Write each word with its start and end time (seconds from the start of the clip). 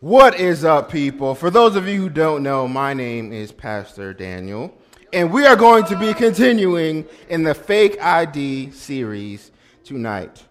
What 0.00 0.38
is 0.38 0.64
up, 0.64 0.92
people? 0.92 1.34
For 1.34 1.50
those 1.50 1.74
of 1.74 1.88
you 1.88 2.02
who 2.02 2.08
don't 2.08 2.44
know, 2.44 2.68
my 2.68 2.94
name 2.94 3.32
is 3.32 3.50
Pastor 3.50 4.14
Daniel, 4.14 4.72
and 5.12 5.32
we 5.32 5.44
are 5.44 5.56
going 5.56 5.82
to 5.86 5.98
be 5.98 6.14
continuing 6.14 7.04
in 7.28 7.42
the 7.42 7.52
Fake 7.52 8.00
ID 8.00 8.70
series 8.70 9.50
tonight. 9.82 10.44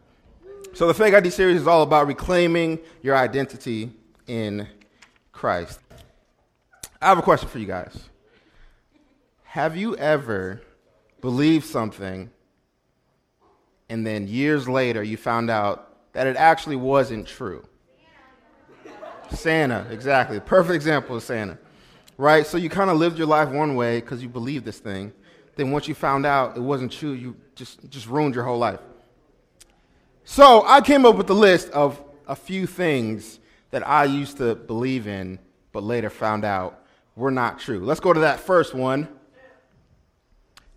So, 0.73 0.85
the 0.85 0.93
Fake 0.93 1.13
ID 1.13 1.29
series 1.29 1.61
is 1.61 1.65
all 1.65 1.81
about 1.81 2.07
reclaiming 2.07 2.79
your 3.01 3.15
identity 3.15 3.89
in 4.27 4.67
Christ. 5.31 5.79
I 7.01 7.07
have 7.07 7.17
a 7.17 7.21
question 7.21 7.47
for 7.47 7.59
you 7.59 7.67
guys. 7.67 7.97
Have 9.43 9.77
you 9.77 9.95
ever 9.95 10.61
believed 11.21 11.67
something 11.67 12.31
and 13.87 14.05
then 14.05 14.27
years 14.27 14.67
later 14.67 15.01
you 15.01 15.15
found 15.15 15.49
out 15.49 16.11
that 16.11 16.27
it 16.27 16.35
actually 16.35 16.75
wasn't 16.75 17.25
true? 17.25 17.65
Santa, 19.31 19.85
exactly. 19.89 20.39
Perfect 20.39 20.75
example 20.75 21.15
of 21.15 21.23
Santa. 21.23 21.57
Right? 22.17 22.45
So 22.45 22.57
you 22.57 22.69
kind 22.69 22.89
of 22.89 22.97
lived 22.97 23.17
your 23.17 23.27
life 23.27 23.49
one 23.49 23.75
way 23.75 23.99
because 23.99 24.21
you 24.21 24.29
believed 24.29 24.65
this 24.65 24.79
thing. 24.79 25.13
Then 25.55 25.71
once 25.71 25.87
you 25.87 25.95
found 25.95 26.25
out 26.25 26.57
it 26.57 26.61
wasn't 26.61 26.91
true, 26.91 27.11
you 27.11 27.35
just, 27.55 27.89
just 27.89 28.07
ruined 28.07 28.35
your 28.35 28.43
whole 28.43 28.57
life. 28.57 28.79
So 30.23 30.63
I 30.65 30.81
came 30.81 31.05
up 31.05 31.15
with 31.15 31.29
a 31.29 31.33
list 31.33 31.69
of 31.69 32.03
a 32.27 32.35
few 32.35 32.67
things 32.67 33.39
that 33.71 33.87
I 33.87 34.05
used 34.05 34.37
to 34.37 34.55
believe 34.55 35.07
in, 35.07 35.39
but 35.71 35.83
later 35.83 36.09
found 36.09 36.43
out 36.45 36.83
were 37.15 37.31
not 37.31 37.59
true. 37.59 37.79
Let's 37.79 37.99
go 37.99 38.13
to 38.13 38.19
that 38.21 38.39
first 38.39 38.73
one. 38.73 39.07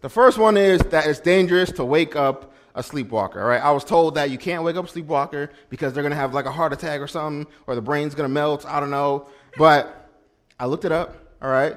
The 0.00 0.08
first 0.08 0.38
one 0.38 0.56
is 0.56 0.80
that 0.80 1.06
it's 1.06 1.20
dangerous 1.20 1.72
to 1.72 1.84
wake 1.84 2.16
up 2.16 2.49
a 2.80 2.82
sleepwalker. 2.82 3.44
Right, 3.44 3.62
I 3.62 3.70
was 3.70 3.84
told 3.84 4.16
that 4.16 4.30
you 4.30 4.38
can't 4.38 4.64
wake 4.64 4.76
up 4.76 4.86
a 4.86 4.88
sleepwalker 4.88 5.50
because 5.68 5.92
they're 5.92 6.02
gonna 6.02 6.16
have 6.16 6.34
like 6.34 6.46
a 6.46 6.52
heart 6.52 6.72
attack 6.72 7.00
or 7.00 7.06
something, 7.06 7.50
or 7.66 7.74
the 7.74 7.82
brain's 7.82 8.14
gonna 8.14 8.28
melt. 8.28 8.66
I 8.66 8.80
don't 8.80 8.90
know, 8.90 9.28
but 9.56 10.10
I 10.58 10.66
looked 10.66 10.84
it 10.84 10.92
up. 10.92 11.16
All 11.40 11.50
right, 11.50 11.76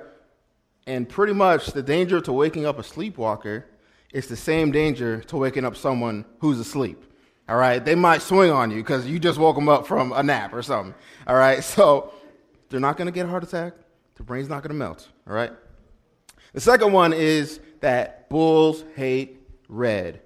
and 0.87 1.07
pretty 1.07 1.33
much 1.33 1.67
the 1.67 1.83
danger 1.83 2.19
to 2.21 2.33
waking 2.33 2.65
up 2.65 2.79
a 2.79 2.83
sleepwalker 2.83 3.65
is 4.11 4.27
the 4.27 4.35
same 4.35 4.71
danger 4.71 5.21
to 5.21 5.37
waking 5.37 5.65
up 5.65 5.75
someone 5.75 6.25
who's 6.39 6.59
asleep. 6.59 7.03
All 7.47 7.57
right, 7.57 7.83
they 7.83 7.95
might 7.95 8.21
swing 8.21 8.51
on 8.51 8.71
you 8.71 8.77
because 8.77 9.05
you 9.05 9.19
just 9.19 9.37
woke 9.37 9.55
them 9.55 9.67
up 9.69 9.85
from 9.85 10.13
a 10.13 10.23
nap 10.23 10.53
or 10.53 10.63
something. 10.63 10.95
All 11.27 11.35
right, 11.35 11.63
so 11.75 12.13
they're 12.69 12.79
not 12.79 12.97
gonna 12.97 13.11
get 13.11 13.25
a 13.25 13.29
heart 13.29 13.43
attack. 13.43 13.73
The 14.15 14.23
brain's 14.23 14.49
not 14.49 14.63
gonna 14.63 14.75
melt. 14.75 15.09
All 15.27 15.33
right. 15.33 15.51
The 16.53 16.61
second 16.61 16.93
one 16.93 17.13
is 17.13 17.59
that 17.79 18.29
bulls 18.29 18.83
hate 18.95 19.39
red. 19.67 20.21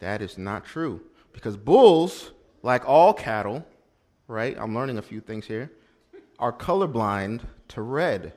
That 0.00 0.22
is 0.22 0.38
not 0.38 0.64
true. 0.64 1.00
Because 1.32 1.56
bulls, 1.56 2.32
like 2.62 2.88
all 2.88 3.12
cattle, 3.12 3.66
right? 4.28 4.56
I'm 4.58 4.74
learning 4.74 4.98
a 4.98 5.02
few 5.02 5.20
things 5.20 5.46
here, 5.46 5.70
are 6.38 6.52
colorblind 6.52 7.40
to 7.68 7.82
red. 7.82 8.32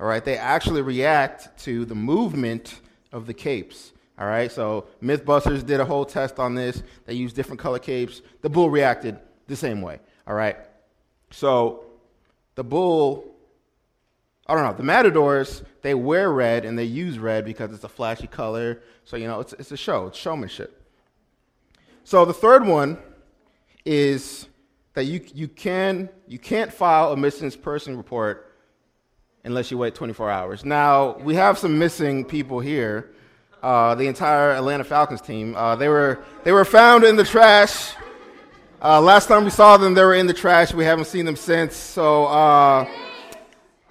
All 0.00 0.06
right? 0.06 0.24
They 0.24 0.36
actually 0.36 0.82
react 0.82 1.58
to 1.64 1.84
the 1.84 1.94
movement 1.94 2.80
of 3.12 3.26
the 3.26 3.34
capes. 3.34 3.92
All 4.18 4.26
right? 4.26 4.50
So 4.50 4.86
Mythbusters 5.02 5.64
did 5.64 5.80
a 5.80 5.84
whole 5.84 6.04
test 6.04 6.38
on 6.38 6.54
this. 6.54 6.82
They 7.06 7.14
used 7.14 7.36
different 7.36 7.60
color 7.60 7.78
capes. 7.78 8.22
The 8.40 8.48
bull 8.48 8.70
reacted 8.70 9.18
the 9.46 9.56
same 9.56 9.82
way. 9.82 10.00
All 10.26 10.34
right? 10.34 10.56
So 11.30 11.84
the 12.54 12.64
bull 12.64 13.32
I 14.46 14.54
don't 14.54 14.64
know. 14.64 14.74
The 14.74 14.82
matadors, 14.82 15.62
they 15.82 15.94
wear 15.94 16.30
red 16.30 16.64
and 16.64 16.78
they 16.78 16.84
use 16.84 17.18
red 17.18 17.44
because 17.44 17.72
it's 17.72 17.84
a 17.84 17.88
flashy 17.88 18.26
color. 18.26 18.82
So, 19.04 19.16
you 19.16 19.26
know, 19.26 19.40
it's, 19.40 19.52
it's 19.54 19.70
a 19.70 19.76
show, 19.76 20.08
it's 20.08 20.18
showmanship. 20.18 20.81
So 22.04 22.24
the 22.24 22.34
third 22.34 22.66
one 22.66 22.98
is 23.84 24.48
that 24.94 25.04
you, 25.04 25.24
you, 25.34 25.48
can, 25.48 26.08
you 26.26 26.38
can't 26.38 26.72
file 26.72 27.12
a 27.12 27.16
missing 27.16 27.50
person 27.52 27.96
report 27.96 28.52
unless 29.44 29.70
you 29.70 29.78
wait 29.78 29.94
24 29.94 30.30
hours. 30.30 30.64
Now, 30.64 31.16
we 31.18 31.34
have 31.34 31.58
some 31.58 31.78
missing 31.78 32.24
people 32.24 32.60
here. 32.60 33.12
Uh, 33.62 33.94
the 33.94 34.08
entire 34.08 34.50
Atlanta 34.50 34.82
Falcons 34.82 35.20
team. 35.20 35.54
Uh, 35.54 35.76
they, 35.76 35.88
were, 35.88 36.24
they 36.42 36.50
were 36.50 36.64
found 36.64 37.04
in 37.04 37.14
the 37.14 37.24
trash. 37.24 37.94
Uh, 38.82 39.00
last 39.00 39.28
time 39.28 39.44
we 39.44 39.50
saw 39.50 39.76
them, 39.76 39.94
they 39.94 40.02
were 40.02 40.14
in 40.14 40.26
the 40.26 40.34
trash. 40.34 40.74
We 40.74 40.84
haven't 40.84 41.04
seen 41.04 41.24
them 41.24 41.36
since. 41.36 41.76
So, 41.76 42.24
uh, 42.26 42.88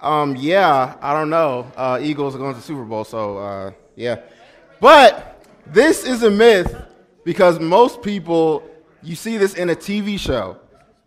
um, 0.02 0.36
yeah, 0.36 0.96
I 1.00 1.14
don't 1.14 1.30
know. 1.30 1.72
Uh, 1.74 1.98
Eagles 2.02 2.34
are 2.34 2.38
going 2.38 2.52
to 2.52 2.60
the 2.60 2.66
Super 2.66 2.84
Bowl, 2.84 3.04
so 3.04 3.38
uh, 3.38 3.70
yeah. 3.96 4.20
But 4.80 5.42
this 5.66 6.04
is 6.04 6.22
a 6.24 6.30
myth 6.30 6.76
because 7.24 7.60
most 7.60 8.02
people, 8.02 8.68
you 9.02 9.14
see 9.14 9.38
this 9.38 9.54
in 9.54 9.70
a 9.70 9.74
TV 9.74 10.18
show, 10.18 10.58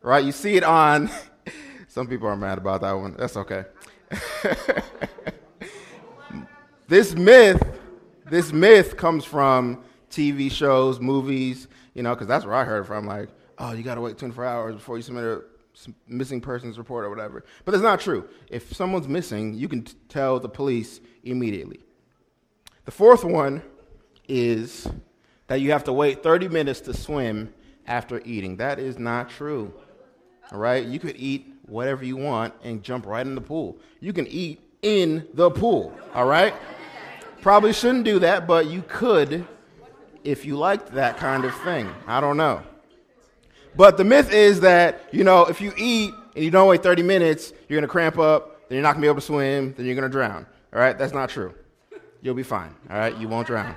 right? 0.02 0.24
You 0.24 0.32
see 0.32 0.56
it 0.56 0.64
on, 0.64 1.10
some 1.88 2.08
people 2.08 2.28
are 2.28 2.36
mad 2.36 2.58
about 2.58 2.82
that 2.82 2.94
one. 2.94 3.16
That's 3.18 3.38
okay. 3.38 3.66
this 6.88 7.16
myth, 7.16 7.64
this 8.30 8.54
myth 8.54 8.98
comes 8.98 9.26
from 9.26 9.84
TV 10.10 10.52
shows, 10.52 11.00
movies, 11.00 11.68
you 11.94 12.04
know, 12.04 12.14
because 12.14 12.28
that's 12.28 12.46
where 12.46 12.56
I 12.56 12.64
heard 12.64 12.84
it 12.84 12.88
from. 12.88 13.06
Like, 13.06 13.30
oh, 13.58 13.74
you 13.74 13.84
got 13.84 13.96
to 13.96 14.02
wait 14.02 14.18
24 14.18 14.46
hours 14.46 14.76
before 14.76 14.98
you 14.98 15.04
submit 15.04 15.24
a 15.24 15.42
missing 16.08 16.42
persons 16.42 16.78
report 16.78 17.06
or 17.06 17.10
whatever. 17.10 17.44
But 17.64 17.72
that's 17.72 17.84
not 17.84 18.00
true. 18.00 18.28
If 18.50 18.74
someone's 18.74 19.08
missing, 19.08 19.54
you 19.54 19.68
can 19.68 19.84
t- 19.84 19.94
tell 20.10 20.40
the 20.40 20.50
police 20.50 21.02
immediately. 21.24 21.80
The 22.86 22.92
fourth 22.92 23.24
one 23.24 23.62
is 24.28 24.88
that 25.48 25.62
you 25.62 25.72
have 25.72 25.84
to 25.86 25.94
wait 25.94 26.24
30 26.24 26.48
minutes 26.50 26.82
to 26.82 26.94
swim 26.94 27.54
after 27.88 28.22
eating. 28.26 28.58
That 28.58 28.80
is 28.80 28.98
not 28.98 29.30
true. 29.30 29.74
All 30.52 30.60
right? 30.60 30.84
You 30.86 31.00
could 31.00 31.16
eat 31.18 31.54
whatever 31.68 32.04
you 32.04 32.18
want 32.18 32.54
and 32.64 32.84
jump 32.84 33.06
right 33.06 33.26
in 33.26 33.36
the 33.36 33.42
pool. 33.42 33.78
You 34.00 34.14
can 34.14 34.28
eat 34.28 34.62
in 34.82 35.28
the 35.34 35.52
pool. 35.52 35.94
All 36.14 36.26
right? 36.26 36.54
Probably 37.42 37.74
shouldn't 37.74 38.06
do 38.06 38.20
that, 38.20 38.48
but 38.48 38.68
you 38.68 38.84
could 38.88 39.46
if 40.24 40.46
you 40.46 40.58
liked 40.58 40.92
that 40.94 41.18
kind 41.18 41.46
of 41.46 41.54
thing. 41.62 41.88
I 42.08 42.20
don't 42.20 42.38
know. 42.38 42.64
But 43.76 43.98
the 43.98 44.04
myth 44.04 44.32
is 44.32 44.62
that, 44.62 45.04
you 45.12 45.24
know, 45.24 45.46
if 45.46 45.62
you 45.62 45.74
eat 45.78 46.12
and 46.36 46.44
you 46.44 46.50
don't 46.50 46.68
wait 46.68 46.82
30 46.82 47.04
minutes, 47.04 47.54
you're 47.68 47.78
going 47.78 47.88
to 47.88 47.92
cramp 47.92 48.18
up, 48.18 48.68
then 48.68 48.78
you're 48.78 48.84
not 48.84 48.94
going 48.94 49.02
to 49.02 49.06
be 49.06 49.08
able 49.08 49.16
to 49.16 49.22
swim, 49.22 49.74
then 49.78 49.86
you're 49.86 49.96
going 49.96 50.10
to 50.10 50.12
drown. 50.12 50.48
All 50.74 50.80
right? 50.80 50.98
That's 50.98 51.14
not 51.14 51.30
true. 51.30 51.54
You'll 52.22 52.34
be 52.34 52.44
fine. 52.44 52.74
All 52.90 52.98
right? 52.98 53.16
You 53.16 53.28
won't 53.28 53.46
drown 53.46 53.76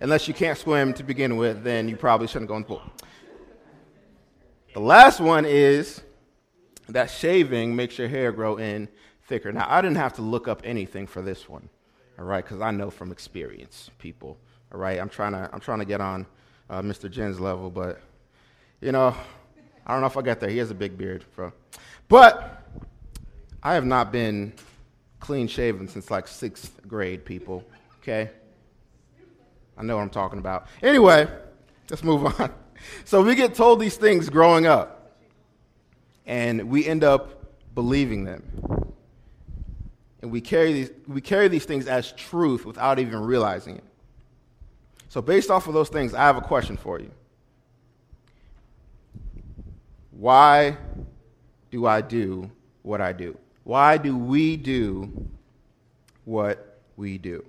unless 0.00 0.28
you 0.28 0.34
can't 0.34 0.58
swim 0.58 0.92
to 0.94 1.02
begin 1.02 1.36
with, 1.36 1.62
then 1.62 1.88
you 1.88 1.96
probably 1.96 2.26
shouldn't 2.26 2.48
go 2.48 2.56
in 2.56 2.62
the 2.62 2.68
pool. 2.68 2.82
The 4.74 4.80
last 4.80 5.20
one 5.20 5.44
is 5.44 6.02
that 6.88 7.10
shaving 7.10 7.74
makes 7.74 7.98
your 7.98 8.08
hair 8.08 8.32
grow 8.32 8.56
in 8.56 8.88
thicker. 9.26 9.52
Now, 9.52 9.66
I 9.68 9.80
didn't 9.80 9.96
have 9.96 10.14
to 10.14 10.22
look 10.22 10.48
up 10.48 10.62
anything 10.64 11.06
for 11.06 11.22
this 11.22 11.48
one, 11.48 11.68
all 12.18 12.24
right, 12.24 12.44
because 12.44 12.60
I 12.60 12.70
know 12.70 12.90
from 12.90 13.12
experience, 13.12 13.90
people, 13.98 14.38
all 14.72 14.78
right. 14.78 14.98
I'm 14.98 15.08
trying 15.08 15.32
to 15.32 15.48
I'm 15.52 15.60
trying 15.60 15.78
to 15.78 15.84
get 15.84 16.00
on 16.00 16.26
uh, 16.68 16.82
Mr. 16.82 17.10
Jen's 17.10 17.40
level, 17.40 17.70
but 17.70 18.00
you 18.80 18.92
know, 18.92 19.14
I 19.86 19.92
don't 19.92 20.00
know 20.00 20.06
if 20.06 20.16
I 20.16 20.22
got 20.22 20.40
there. 20.40 20.50
He 20.50 20.58
has 20.58 20.70
a 20.70 20.74
big 20.74 20.98
beard, 20.98 21.24
bro. 21.34 21.52
But 22.08 22.62
I 23.62 23.74
have 23.74 23.84
not 23.84 24.12
been 24.12 24.52
clean 25.20 25.48
shaven 25.48 25.88
since 25.88 26.10
like 26.10 26.28
sixth 26.28 26.80
grade, 26.86 27.24
people. 27.24 27.64
Okay. 28.02 28.30
I 29.78 29.82
know 29.82 29.96
what 29.96 30.02
I'm 30.02 30.10
talking 30.10 30.38
about. 30.38 30.66
Anyway, 30.82 31.28
let's 31.90 32.02
move 32.04 32.26
on. 32.26 32.52
So 33.04 33.24
we 33.24 33.34
get 33.34 33.56
told 33.56 33.80
these 33.80 33.96
things 33.96 34.30
growing 34.30 34.64
up, 34.64 35.18
and 36.26 36.70
we 36.70 36.86
end 36.86 37.02
up 37.02 37.56
believing 37.74 38.22
them. 38.22 38.94
And 40.22 40.30
we 40.30 40.40
carry 40.40 40.72
these, 40.72 40.90
we 41.08 41.20
carry 41.20 41.48
these 41.48 41.64
things 41.64 41.88
as 41.88 42.12
truth 42.12 42.64
without 42.64 43.00
even 43.00 43.18
realizing 43.18 43.78
it. 43.78 43.84
So, 45.08 45.20
based 45.20 45.50
off 45.50 45.66
of 45.66 45.74
those 45.74 45.88
things, 45.88 46.14
I 46.14 46.20
have 46.20 46.36
a 46.36 46.40
question 46.40 46.76
for 46.76 47.00
you. 47.00 47.10
Why 50.12 50.76
do 51.72 51.86
I 51.86 52.00
do 52.00 52.50
what 52.82 53.00
I 53.00 53.12
do? 53.12 53.36
Why 53.64 53.96
do 53.96 54.16
we 54.16 54.56
do 54.56 55.28
what 56.24 56.80
we 56.96 57.18
do? 57.18 57.44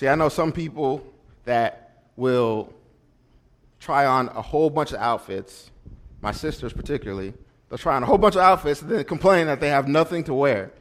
See, 0.00 0.08
I 0.08 0.14
know 0.14 0.30
some 0.30 0.50
people 0.50 1.06
that 1.44 2.04
will 2.16 2.72
try 3.80 4.06
on 4.06 4.28
a 4.28 4.40
whole 4.40 4.70
bunch 4.70 4.92
of 4.92 4.98
outfits, 4.98 5.70
my 6.22 6.32
sisters 6.32 6.72
particularly. 6.72 7.34
They'll 7.68 7.76
try 7.76 7.96
on 7.96 8.02
a 8.02 8.06
whole 8.06 8.16
bunch 8.16 8.34
of 8.34 8.40
outfits 8.40 8.80
and 8.80 8.90
then 8.90 9.04
complain 9.04 9.46
that 9.48 9.60
they 9.60 9.68
have 9.68 9.88
nothing 9.88 10.24
to 10.24 10.32
wear. 10.32 10.72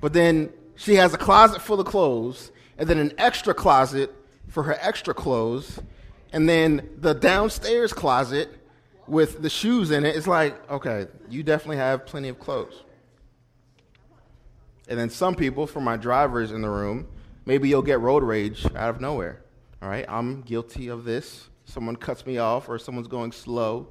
But 0.00 0.14
then 0.14 0.54
she 0.74 0.94
has 0.94 1.12
a 1.12 1.18
closet 1.18 1.60
full 1.60 1.78
of 1.78 1.86
clothes 1.86 2.50
and 2.78 2.88
then 2.88 2.96
an 2.96 3.12
extra 3.18 3.52
closet 3.52 4.10
for 4.48 4.62
her 4.62 4.78
extra 4.80 5.12
clothes 5.12 5.78
and 6.32 6.48
then 6.48 6.88
the 6.96 7.12
downstairs 7.12 7.92
closet 7.92 8.48
with 9.06 9.42
the 9.42 9.50
shoes 9.50 9.90
in 9.90 10.06
it. 10.06 10.16
It's 10.16 10.26
like, 10.26 10.70
okay, 10.70 11.08
you 11.28 11.42
definitely 11.42 11.76
have 11.76 12.06
plenty 12.06 12.30
of 12.30 12.40
clothes. 12.40 12.84
And 14.88 14.98
then 14.98 15.10
some 15.10 15.34
people, 15.34 15.66
for 15.66 15.82
my 15.82 15.98
drivers 15.98 16.52
in 16.52 16.62
the 16.62 16.70
room, 16.70 17.06
Maybe 17.46 17.68
you'll 17.68 17.80
get 17.82 18.00
road 18.00 18.22
rage 18.22 18.66
out 18.74 18.90
of 18.90 19.00
nowhere. 19.00 19.40
All 19.80 19.88
right, 19.88 20.04
I'm 20.08 20.42
guilty 20.42 20.88
of 20.88 21.04
this. 21.04 21.48
Someone 21.64 21.96
cuts 21.96 22.26
me 22.26 22.38
off 22.38 22.68
or 22.68 22.78
someone's 22.78 23.08
going 23.08 23.32
slow. 23.32 23.88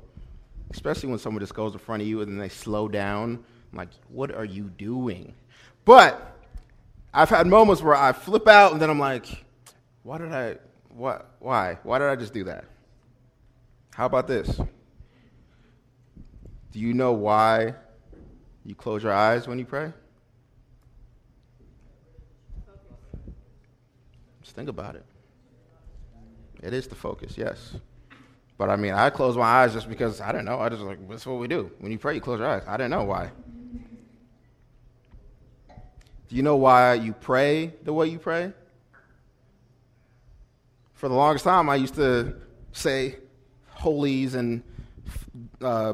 especially 0.71 1.09
when 1.09 1.19
someone 1.19 1.39
just 1.39 1.53
goes 1.53 1.73
in 1.73 1.79
front 1.79 2.01
of 2.01 2.07
you 2.07 2.21
and 2.21 2.31
then 2.31 2.37
they 2.37 2.49
slow 2.49 2.87
down. 2.87 3.43
I'm 3.71 3.77
like, 3.77 3.89
what 4.09 4.33
are 4.33 4.45
you 4.45 4.63
doing? 4.77 5.33
But 5.83 6.37
I've 7.13 7.29
had 7.29 7.47
moments 7.47 7.81
where 7.81 7.95
I 7.95 8.11
flip 8.11 8.47
out 8.47 8.71
and 8.73 8.81
then 8.81 8.89
I'm 8.89 8.99
like, 8.99 9.45
why 10.03 10.17
did 10.17 10.31
I, 10.31 10.57
what, 10.89 11.31
why? 11.39 11.77
Why 11.83 11.99
did 11.99 12.09
I 12.09 12.15
just 12.15 12.33
do 12.33 12.45
that? 12.45 12.65
How 13.93 14.05
about 14.05 14.27
this? 14.27 14.59
Do 16.71 16.79
you 16.79 16.93
know 16.93 17.13
why 17.13 17.75
you 18.65 18.75
close 18.75 19.03
your 19.03 19.13
eyes 19.13 19.47
when 19.47 19.59
you 19.59 19.65
pray? 19.65 19.93
Think 24.55 24.69
about 24.69 24.95
it. 24.95 25.05
It 26.63 26.73
is 26.73 26.87
the 26.87 26.95
focus, 26.95 27.37
yes. 27.37 27.75
But 28.57 28.69
I 28.69 28.77
mean, 28.77 28.93
I 28.93 29.09
close 29.09 29.35
my 29.35 29.43
eyes 29.43 29.73
just 29.73 29.89
because 29.89 30.21
I 30.21 30.31
don't 30.31 30.45
know. 30.45 30.59
I 30.59 30.69
just 30.69 30.81
like 30.81 31.07
that's 31.09 31.25
what 31.25 31.39
we 31.39 31.47
do. 31.47 31.71
When 31.79 31.91
you 31.91 31.99
pray, 31.99 32.15
you 32.15 32.21
close 32.21 32.39
your 32.39 32.47
eyes. 32.47 32.63
I 32.67 32.77
do 32.77 32.87
not 32.87 32.99
know 32.99 33.03
why. 33.03 33.31
Do 36.27 36.35
you 36.35 36.41
know 36.41 36.55
why 36.55 36.95
you 36.95 37.13
pray 37.13 37.73
the 37.83 37.93
way 37.93 38.07
you 38.07 38.17
pray? 38.17 38.53
For 40.93 41.09
the 41.09 41.15
longest 41.15 41.43
time, 41.43 41.69
I 41.69 41.75
used 41.75 41.95
to 41.95 42.35
say 42.71 43.17
holies 43.67 44.33
and 44.35 44.63
uh, 45.61 45.93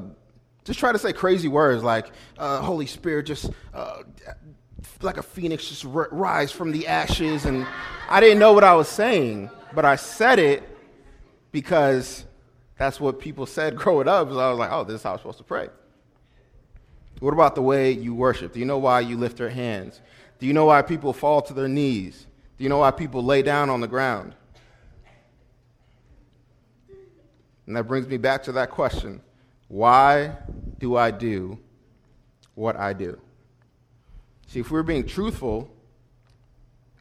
just 0.63 0.79
try 0.79 0.91
to 0.91 0.99
say 0.99 1.11
crazy 1.11 1.47
words 1.47 1.83
like 1.83 2.11
uh, 2.37 2.61
Holy 2.61 2.85
Spirit, 2.85 3.25
just 3.25 3.49
uh, 3.73 4.03
like 5.01 5.17
a 5.17 5.23
phoenix, 5.23 5.67
just 5.69 5.85
rise 5.85 6.51
from 6.51 6.71
the 6.71 6.87
ashes. 6.87 7.45
And 7.45 7.65
I 8.09 8.19
didn't 8.19 8.39
know 8.39 8.53
what 8.53 8.63
I 8.63 8.73
was 8.73 8.87
saying, 8.87 9.49
but 9.73 9.85
I 9.85 9.95
said 9.95 10.39
it 10.39 10.63
because 11.51 12.25
that's 12.77 12.99
what 12.99 13.19
people 13.19 13.45
said 13.45 13.75
growing 13.77 14.07
up. 14.07 14.29
So 14.29 14.39
I 14.39 14.49
was 14.49 14.59
like, 14.59 14.71
oh, 14.71 14.83
this 14.83 14.95
is 14.95 15.03
how 15.03 15.13
I'm 15.13 15.17
supposed 15.17 15.37
to 15.39 15.43
pray. 15.43 15.69
What 17.19 17.33
about 17.33 17.53
the 17.53 17.61
way 17.61 17.91
you 17.91 18.15
worship? 18.15 18.53
Do 18.53 18.59
you 18.59 18.65
know 18.65 18.79
why 18.79 19.01
you 19.01 19.15
lift 19.15 19.39
your 19.39 19.49
hands? 19.49 20.01
Do 20.39 20.47
you 20.47 20.53
know 20.53 20.65
why 20.65 20.81
people 20.81 21.13
fall 21.13 21.41
to 21.43 21.53
their 21.53 21.67
knees? 21.67 22.25
Do 22.57 22.63
you 22.63 22.69
know 22.69 22.79
why 22.79 22.89
people 22.89 23.23
lay 23.23 23.43
down 23.43 23.69
on 23.69 23.79
the 23.79 23.87
ground? 23.87 24.33
And 27.67 27.75
that 27.75 27.83
brings 27.83 28.07
me 28.07 28.17
back 28.17 28.43
to 28.43 28.51
that 28.53 28.71
question 28.71 29.21
why 29.67 30.35
do 30.79 30.97
I 30.97 31.11
do 31.11 31.57
what 32.55 32.75
I 32.75 32.91
do? 32.91 33.21
See, 34.51 34.59
if 34.59 34.69
we're 34.69 34.83
being 34.83 35.07
truthful, 35.07 35.73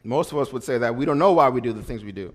most 0.05 0.31
of 0.31 0.37
us 0.37 0.53
would 0.53 0.63
say 0.63 0.77
that 0.77 0.95
we 0.95 1.03
don't 1.03 1.19
know 1.19 1.33
why 1.33 1.49
we 1.49 1.59
do 1.59 1.73
the 1.73 1.83
things 1.83 2.01
we 2.01 2.13
do. 2.13 2.33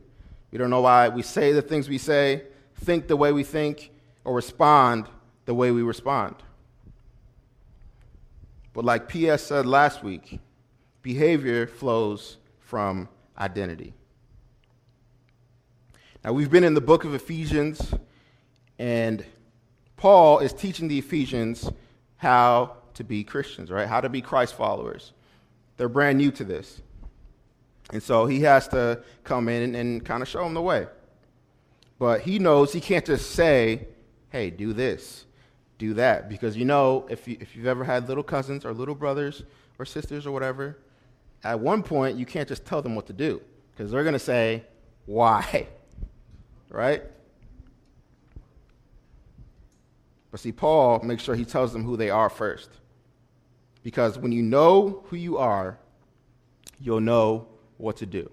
We 0.50 0.58
don't 0.58 0.68
know 0.68 0.82
why 0.82 1.08
we 1.08 1.22
say 1.22 1.52
the 1.52 1.62
things 1.62 1.88
we 1.88 1.96
say 1.96 2.42
think 2.82 3.08
the 3.08 3.16
way 3.16 3.32
we 3.32 3.42
think, 3.42 3.92
or 4.24 4.34
respond 4.34 5.06
the 5.46 5.54
way 5.54 5.70
we 5.70 5.80
respond. 5.80 6.34
But 8.74 8.84
like 8.84 9.08
PS 9.08 9.42
said 9.42 9.64
last 9.64 10.04
week, 10.04 10.38
behavior 11.00 11.66
flows 11.66 12.36
from 12.60 13.08
identity. 13.38 13.94
Now, 16.22 16.34
we've 16.34 16.50
been 16.50 16.62
in 16.62 16.74
the 16.74 16.82
book 16.82 17.04
of 17.04 17.14
Ephesians, 17.14 17.94
and 18.78 19.24
Paul 19.96 20.40
is 20.40 20.52
teaching 20.52 20.88
the 20.88 20.98
Ephesians 20.98 21.70
how 22.18 22.76
to 22.96 23.04
be 23.04 23.24
Christians, 23.24 23.70
right? 23.70 23.88
How 23.88 24.00
to 24.00 24.08
be 24.08 24.20
Christ 24.20 24.54
followers. 24.54 25.12
They're 25.76 25.88
brand 25.88 26.18
new 26.18 26.30
to 26.32 26.44
this. 26.44 26.80
And 27.92 28.02
so 28.02 28.26
he 28.26 28.40
has 28.40 28.66
to 28.68 29.02
come 29.24 29.48
in 29.48 29.62
and, 29.62 29.76
and 29.76 30.04
kind 30.04 30.22
of 30.22 30.28
show 30.28 30.42
them 30.42 30.54
the 30.54 30.62
way. 30.62 30.86
But 31.98 32.22
he 32.22 32.38
knows 32.38 32.72
he 32.72 32.80
can't 32.80 33.06
just 33.06 33.30
say, 33.30 33.86
hey, 34.30 34.50
do 34.50 34.72
this, 34.72 35.24
do 35.78 35.94
that. 35.94 36.28
Because 36.28 36.56
you 36.56 36.64
know, 36.64 37.06
if, 37.08 37.28
you, 37.28 37.36
if 37.40 37.54
you've 37.54 37.66
ever 37.66 37.84
had 37.84 38.08
little 38.08 38.24
cousins 38.24 38.64
or 38.64 38.72
little 38.74 38.94
brothers 38.94 39.44
or 39.78 39.84
sisters 39.84 40.26
or 40.26 40.32
whatever, 40.32 40.78
at 41.44 41.60
one 41.60 41.82
point 41.82 42.18
you 42.18 42.26
can't 42.26 42.48
just 42.48 42.64
tell 42.64 42.82
them 42.82 42.94
what 42.94 43.06
to 43.06 43.12
do 43.12 43.40
because 43.72 43.92
they're 43.92 44.02
going 44.02 44.14
to 44.14 44.18
say, 44.18 44.64
why? 45.06 45.68
right? 46.70 47.02
But 50.30 50.40
see, 50.40 50.52
Paul 50.52 51.00
makes 51.02 51.22
sure 51.22 51.34
he 51.34 51.44
tells 51.44 51.72
them 51.72 51.84
who 51.84 51.96
they 51.96 52.10
are 52.10 52.28
first. 52.28 52.70
Because 53.86 54.18
when 54.18 54.32
you 54.32 54.42
know 54.42 55.04
who 55.06 55.14
you 55.14 55.38
are, 55.38 55.78
you'll 56.80 57.00
know 57.00 57.46
what 57.76 57.98
to 57.98 58.04
do. 58.04 58.28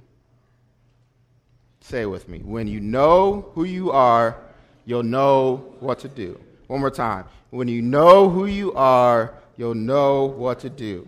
Say 1.79 2.01
it 2.01 2.05
with 2.07 2.27
me. 2.27 2.39
When 2.39 2.65
you 2.65 2.79
know 2.79 3.51
who 3.53 3.63
you 3.63 3.91
are, 3.91 4.35
you'll 4.83 5.03
know 5.03 5.75
what 5.79 5.99
to 5.99 6.09
do. 6.09 6.41
One 6.65 6.79
more 6.79 6.89
time. 6.89 7.25
When 7.51 7.67
you 7.67 7.83
know 7.83 8.31
who 8.31 8.47
you 8.47 8.73
are, 8.73 9.35
you'll 9.55 9.75
know 9.75 10.25
what 10.25 10.59
to 10.61 10.71
do. 10.71 11.07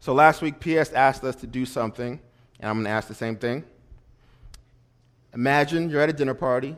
So 0.00 0.12
last 0.12 0.42
week, 0.42 0.58
PS 0.58 0.92
asked 0.92 1.22
us 1.22 1.36
to 1.36 1.46
do 1.46 1.64
something, 1.64 2.18
and 2.58 2.68
I'm 2.68 2.74
going 2.74 2.86
to 2.86 2.90
ask 2.90 3.06
the 3.06 3.14
same 3.14 3.36
thing. 3.36 3.62
Imagine 5.32 5.90
you're 5.90 6.00
at 6.00 6.08
a 6.08 6.12
dinner 6.12 6.34
party, 6.34 6.76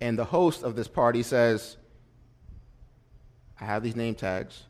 and 0.00 0.18
the 0.18 0.24
host 0.24 0.62
of 0.62 0.76
this 0.76 0.88
party 0.88 1.22
says, 1.22 1.76
I 3.60 3.66
have 3.66 3.82
these 3.82 3.96
name 3.96 4.14
tags, 4.14 4.62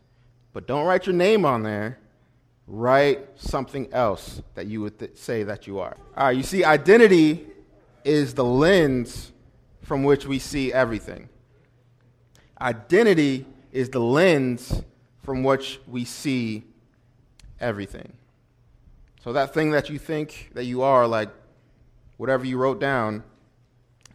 but 0.55 0.67
don't 0.67 0.87
write 0.87 1.05
your 1.05 1.15
name 1.15 1.45
on 1.45 1.63
there 1.63 1.99
write 2.67 3.29
something 3.37 3.93
else 3.93 4.43
that 4.55 4.67
you 4.67 4.81
would 4.81 4.99
th- 4.99 5.17
say 5.17 5.43
that 5.43 5.67
you 5.67 5.79
are. 5.79 5.97
All 6.17 6.27
right, 6.27 6.37
you 6.37 6.43
see, 6.43 6.65
identity 6.65 7.47
is 8.05 8.35
the 8.35 8.45
lens 8.45 9.33
from 9.83 10.03
which 10.03 10.27
we 10.27 10.39
see 10.39 10.73
everything. 10.73 11.29
Identity 12.61 13.45
is 13.73 13.91
the 13.91 14.01
lens 14.01 14.83
from 15.23 15.43
which 15.43 15.81
we 15.87 16.05
see 16.05 16.65
everything. 17.61 18.13
So, 19.23 19.33
that 19.33 19.55
thing 19.55 19.71
that 19.71 19.89
you 19.89 19.99
think 19.99 20.51
that 20.55 20.65
you 20.65 20.83
are, 20.83 21.07
like 21.07 21.31
whatever 22.19 22.45
you 22.45 22.59
wrote 22.59 22.79
down, 22.79 23.25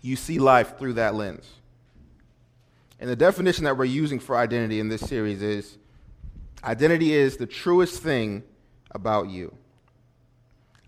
you 0.01 0.15
see 0.15 0.39
life 0.39 0.77
through 0.77 0.93
that 0.93 1.15
lens. 1.15 1.47
And 2.99 3.09
the 3.09 3.15
definition 3.15 3.63
that 3.63 3.77
we're 3.77 3.85
using 3.85 4.19
for 4.19 4.37
identity 4.37 4.79
in 4.79 4.89
this 4.89 5.01
series 5.01 5.41
is 5.41 5.77
Identity 6.63 7.13
is 7.13 7.37
the 7.37 7.45
truest 7.45 8.01
thing 8.01 8.43
about 8.91 9.29
you. 9.29 9.55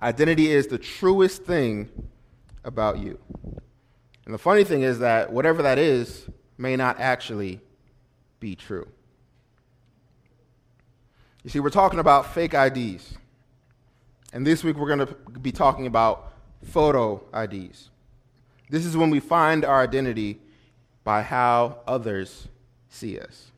Identity 0.02 0.52
is 0.52 0.68
the 0.68 0.78
truest 0.78 1.44
thing 1.44 1.90
about 2.64 3.00
you. 3.00 3.20
And 4.26 4.34
the 4.34 4.40
funny 4.40 4.64
thing 4.64 4.82
is 4.82 5.00
that 5.00 5.32
whatever 5.32 5.62
that 5.62 5.78
is 5.78 6.28
may 6.58 6.76
not 6.76 7.00
actually 7.00 7.60
be 8.40 8.56
true. 8.56 8.88
You 11.44 11.50
see, 11.50 11.60
we're 11.60 11.70
talking 11.70 12.00
about 12.00 12.34
fake 12.34 12.54
IDs. 12.54 13.14
And 14.34 14.46
this 14.46 14.64
week 14.64 14.78
we're 14.78 14.96
going 14.96 15.08
to 15.08 15.40
be 15.40 15.52
talking 15.52 15.88
about 15.88 16.34
photo 16.64 17.22
IDs. 17.34 17.90
This 18.70 18.86
is 18.86 18.96
when 18.96 19.10
we 19.10 19.20
find 19.20 19.66
our 19.66 19.82
identity 19.82 20.40
by 21.04 21.24
how 21.24 21.80
others 21.88 22.48
see 22.90 23.20
us. 23.20 23.52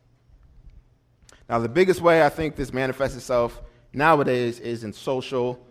Now, 1.48 1.58
the 1.58 1.68
biggest 1.68 2.00
way 2.00 2.24
I 2.24 2.28
think 2.28 2.56
this 2.56 2.72
manifests 2.72 3.16
itself 3.16 3.60
nowadays 3.92 4.60
is 4.60 4.84
in 4.84 4.92
social 4.92 5.64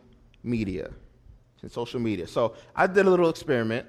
media. 0.43 0.91
In 1.61 1.69
social 1.69 1.99
media. 1.99 2.27
So 2.27 2.55
I 2.75 2.87
did 2.87 3.05
a 3.05 3.09
little 3.09 3.29
experiment. 3.29 3.87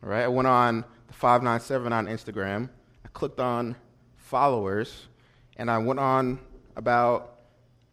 Right, 0.00 0.22
I 0.22 0.28
went 0.28 0.46
on 0.46 0.84
the 1.08 1.12
597 1.12 1.92
on 1.92 2.06
Instagram. 2.06 2.68
I 3.04 3.08
clicked 3.08 3.40
on 3.40 3.74
followers, 4.16 5.08
and 5.56 5.68
I 5.68 5.78
went 5.78 5.98
on 5.98 6.38
about 6.76 7.40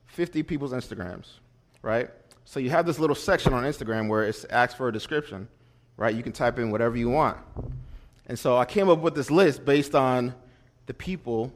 50 0.06 0.44
people's 0.44 0.72
Instagrams. 0.72 1.26
Right. 1.82 2.10
So 2.46 2.60
you 2.60 2.70
have 2.70 2.86
this 2.86 3.00
little 3.00 3.16
section 3.16 3.54
on 3.54 3.64
Instagram 3.64 4.08
where 4.08 4.24
it 4.24 4.46
asks 4.52 4.76
for 4.76 4.88
a 4.88 4.94
description. 4.94 5.48
Right. 5.98 6.14
You 6.14 6.22
can 6.22 6.32
type 6.32 6.60
in 6.60 6.70
whatever 6.70 6.96
you 6.96 7.10
want. 7.10 7.38
And 8.28 8.38
so 8.38 8.56
I 8.56 8.66
came 8.66 8.88
up 8.88 9.00
with 9.00 9.16
this 9.16 9.32
list 9.32 9.66
based 9.66 9.96
on 9.96 10.36
the 10.86 10.94
people 10.94 11.52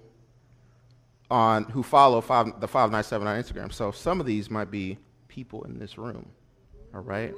on 1.30 1.66
who 1.66 1.84
follow 1.84 2.22
five, 2.22 2.60
the 2.60 2.68
597 2.68 3.28
on 3.28 3.42
Instagram. 3.42 3.74
So 3.74 3.92
some 3.92 4.20
of 4.20 4.26
these 4.26 4.50
might 4.50 4.72
be 4.72 4.98
people 5.28 5.64
in 5.64 5.78
this 5.78 5.98
room. 5.98 6.30
All 6.94 7.02
right? 7.02 7.34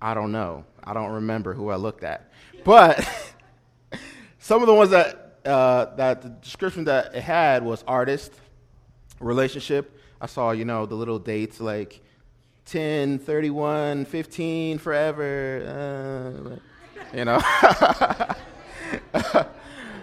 I 0.00 0.14
don't 0.14 0.32
know. 0.32 0.64
I 0.82 0.92
don't 0.92 1.12
remember 1.12 1.54
who 1.54 1.70
I 1.70 1.76
looked 1.76 2.04
at. 2.04 2.30
But 2.62 3.06
some 4.38 4.60
of 4.62 4.66
the 4.66 4.74
ones 4.74 4.90
that, 4.90 5.38
uh, 5.44 5.94
that 5.96 6.22
the 6.22 6.28
description 6.28 6.84
that 6.84 7.14
it 7.14 7.22
had 7.22 7.64
was 7.64 7.82
artist, 7.86 8.32
relationship. 9.20 9.98
I 10.20 10.26
saw, 10.26 10.52
you 10.52 10.64
know, 10.64 10.86
the 10.86 10.94
little 10.94 11.18
dates 11.18 11.60
like 11.60 12.00
10, 12.66 13.18
31, 13.18 14.04
15, 14.04 14.78
forever. 14.78 16.60
Uh, 17.12 17.16
you 17.16 17.24
know. 17.24 17.40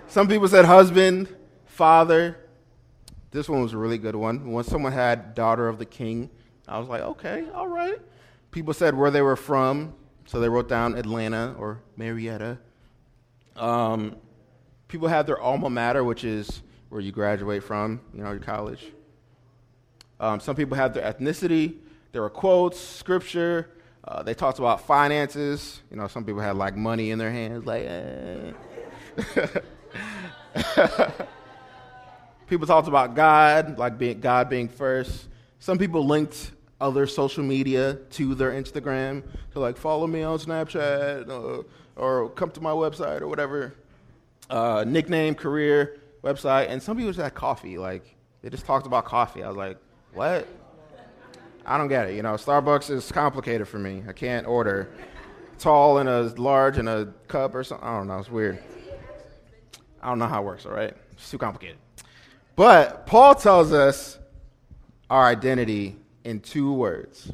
some 0.07 0.27
people 0.27 0.47
said 0.47 0.65
husband, 0.65 1.33
father, 1.65 2.37
this 3.31 3.49
one 3.49 3.61
was 3.61 3.73
a 3.73 3.77
really 3.77 3.97
good 3.97 4.15
one. 4.15 4.51
When 4.51 4.63
someone 4.63 4.91
had 4.91 5.35
daughter 5.35 5.67
of 5.67 5.79
the 5.79 5.85
king, 5.85 6.29
I 6.67 6.79
was 6.79 6.87
like, 6.87 7.01
okay, 7.01 7.45
all 7.53 7.67
right. 7.67 7.99
People 8.51 8.73
said 8.73 8.95
where 8.95 9.11
they 9.11 9.21
were 9.21 9.35
from, 9.35 9.93
so 10.25 10.39
they 10.39 10.49
wrote 10.49 10.69
down 10.69 10.95
Atlanta 10.95 11.55
or 11.57 11.81
Marietta. 11.97 12.59
Um, 13.55 14.17
People 14.91 15.07
have 15.07 15.25
their 15.25 15.39
alma 15.39 15.69
mater, 15.69 16.03
which 16.03 16.25
is 16.25 16.63
where 16.89 16.99
you 16.99 17.13
graduate 17.13 17.63
from, 17.63 18.01
you 18.13 18.21
know, 18.21 18.31
your 18.31 18.41
college. 18.41 18.91
Um, 20.19 20.41
some 20.41 20.53
people 20.53 20.75
have 20.75 20.93
their 20.93 21.09
ethnicity. 21.09 21.77
There 22.11 22.21
were 22.21 22.29
quotes, 22.29 22.77
scripture. 22.77 23.69
Uh, 24.03 24.21
they 24.21 24.33
talked 24.33 24.59
about 24.59 24.85
finances. 24.85 25.81
You 25.89 25.95
know, 25.95 26.07
some 26.07 26.25
people 26.25 26.41
had 26.41 26.57
like 26.57 26.75
money 26.75 27.11
in 27.11 27.19
their 27.19 27.31
hands, 27.31 27.65
like. 27.65 27.85
Eh. 27.87 28.51
people 32.51 32.67
talked 32.67 32.89
about 32.89 33.15
God, 33.15 33.79
like 33.79 33.97
being, 33.97 34.19
God 34.19 34.49
being 34.49 34.67
first. 34.67 35.29
Some 35.59 35.77
people 35.77 36.05
linked 36.05 36.51
other 36.81 37.07
social 37.07 37.45
media 37.45 37.93
to 38.11 38.35
their 38.35 38.51
Instagram. 38.51 39.23
to 39.53 39.59
like, 39.61 39.77
follow 39.77 40.05
me 40.05 40.21
on 40.23 40.37
Snapchat 40.37 41.29
uh, 41.29 41.63
or 41.95 42.29
come 42.31 42.51
to 42.51 42.59
my 42.59 42.71
website 42.71 43.21
or 43.21 43.29
whatever. 43.29 43.73
Uh, 44.49 44.83
nickname, 44.85 45.33
career, 45.33 46.01
website. 46.25 46.67
And 46.69 46.83
some 46.83 46.97
people 46.97 47.13
just 47.13 47.23
had 47.23 47.33
coffee. 47.33 47.77
Like, 47.77 48.03
they 48.41 48.49
just 48.49 48.65
talked 48.65 48.85
about 48.85 49.05
coffee. 49.05 49.43
I 49.43 49.47
was 49.47 49.55
like, 49.55 49.77
what? 50.13 50.45
I 51.65 51.77
don't 51.77 51.87
get 51.87 52.09
it. 52.09 52.15
You 52.15 52.21
know, 52.21 52.33
Starbucks 52.33 52.89
is 52.89 53.09
complicated 53.13 53.65
for 53.65 53.79
me. 53.79 54.03
I 54.09 54.11
can't 54.11 54.45
order 54.45 54.89
tall 55.57 55.99
and 55.99 56.09
a 56.09 56.23
large 56.35 56.77
and 56.77 56.89
a 56.89 57.13
cup 57.29 57.55
or 57.55 57.63
something. 57.63 57.87
I 57.87 57.97
don't 57.97 58.07
know. 58.07 58.17
It's 58.17 58.29
weird. 58.29 58.61
I 60.01 60.09
don't 60.09 60.19
know 60.19 60.27
how 60.27 60.41
it 60.41 60.45
works, 60.45 60.65
all 60.65 60.73
right? 60.73 60.93
It's 61.13 61.31
too 61.31 61.37
complicated. 61.37 61.77
But 62.61 63.07
Paul 63.07 63.33
tells 63.33 63.73
us 63.73 64.19
our 65.09 65.25
identity 65.25 65.95
in 66.23 66.41
two 66.41 66.71
words, 66.71 67.31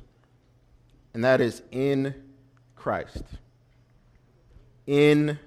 and 1.14 1.26
that 1.26 1.42
is 1.42 1.62
in 1.70 2.16
Christ. 2.78 3.26
In 4.86 5.38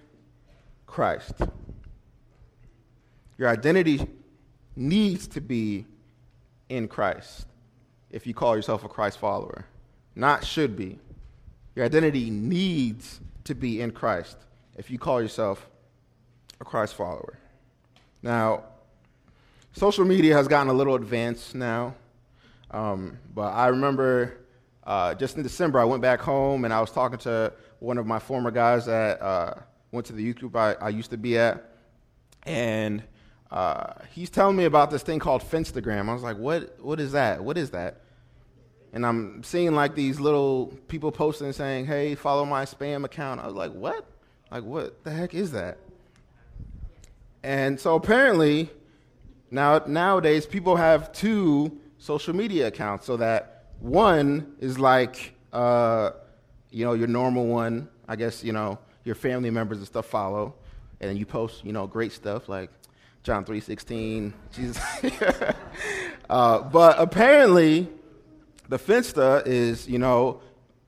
Christ. 0.87 1.33
Your 3.39 3.49
identity 3.49 4.07
needs 4.77 5.27
to 5.29 5.41
be 5.41 5.87
in 6.69 6.87
Christ 6.87 7.47
if 8.11 8.27
you 8.27 8.35
call 8.35 8.57
yourself 8.57 8.85
a 8.85 8.89
Christ 8.91 9.17
follower. 9.17 9.65
Not 10.15 10.45
should 10.45 10.77
be. 10.77 10.99
Your 11.75 11.87
identity 11.87 12.29
needs 12.29 13.19
to 13.45 13.55
be 13.55 13.81
in 13.81 13.93
Christ 13.93 14.37
if 14.77 14.91
you 14.91 14.99
call 14.99 15.23
yourself 15.23 15.71
a 16.61 16.67
Christ 16.67 16.97
follower. 16.97 17.39
Now, 18.23 18.65
social 19.73 20.05
media 20.05 20.35
has 20.35 20.49
gotten 20.49 20.69
a 20.69 20.73
little 20.73 20.95
advanced 20.95 21.55
now, 21.55 21.95
um, 22.71 23.19
but 23.35 23.53
I 23.53 23.69
remember 23.69 24.39
uh, 24.85 25.15
just 25.15 25.37
in 25.37 25.43
December 25.43 25.79
I 25.79 25.85
went 25.85 26.03
back 26.03 26.21
home 26.21 26.65
and 26.65 26.75
I 26.75 26.81
was 26.81 26.91
talking 26.91 27.19
to 27.21 27.53
one 27.79 27.99
of 27.99 28.07
my 28.07 28.19
former 28.19 28.51
guys 28.51 28.87
that 28.87 29.21
uh, 29.23 29.55
went 29.93 30.07
to 30.07 30.13
the 30.13 30.23
youth 30.23 30.37
group 30.37 30.57
I, 30.57 30.75
I 30.75 30.89
used 30.89 31.11
to 31.11 31.17
be 31.17 31.39
at, 31.39 31.77
and 32.45 33.03
uh, 33.51 33.95
he's 34.13 34.31
telling 34.31 34.57
me 34.57 34.65
about 34.65 34.91
this 34.91 35.03
thing 35.03 35.19
called 35.19 35.43
Finstagram. 35.43 36.09
I 36.09 36.15
was 36.15 36.23
like, 36.23 36.37
what, 36.37 36.79
what 36.81 37.01
is 37.01 37.13
that? 37.13 37.43
What 37.43 37.59
is 37.59 37.71
that? 37.71 38.03
And 38.93 39.07
I'm 39.07 39.43
seeing 39.43 39.75
like 39.75 39.95
these 39.95 40.19
little 40.19 40.67
people 40.89 41.13
posting 41.13 41.53
saying, 41.53 41.87
hey, 41.87 42.15
follow 42.15 42.45
my 42.45 42.65
spam 42.65 43.05
account. 43.05 43.41
I 43.41 43.47
was 43.47 43.55
like, 43.55 43.73
what? 43.73 44.05
Like, 44.51 44.65
what 44.65 45.05
the 45.05 45.11
heck 45.11 45.35
is 45.35 45.53
that? 45.53 45.79
And 47.43 47.79
so 47.79 47.95
apparently, 47.95 48.71
now 49.51 49.83
nowadays 49.87 50.47
people 50.47 50.77
have 50.77 51.13
two 51.13 51.79
social 51.99 52.35
media 52.35 52.69
accounts, 52.69 53.07
so 53.07 53.17
that 53.19 53.67
one 53.81 54.55
is 54.61 54.79
like, 54.79 55.35
uh, 55.53 56.11
you 56.71 56.85
know, 56.85 56.93
your 56.95 57.09
normal 57.09 57.47
one. 57.47 57.89
I 58.09 58.17
guess 58.17 58.43
you 58.43 58.53
know 58.53 58.79
your 59.05 59.15
family 59.15 59.51
members 59.51 59.79
and 59.79 59.87
stuff 59.87 60.07
follow, 60.07 60.55
and 61.01 61.19
you 61.19 61.27
post, 61.27 61.65
you 61.65 61.73
know, 61.73 61.87
great 61.87 62.13
stuff 62.13 62.49
like 62.49 62.71
John 63.23 63.45
3.16, 63.45 64.33
Jesus. 64.53 64.83
uh, 66.31 66.61
but 66.61 66.99
apparently, 66.99 67.89
the 68.69 68.79
Finsta 68.79 69.47
is, 69.47 69.89
you 69.89 69.99
know, 69.99 70.41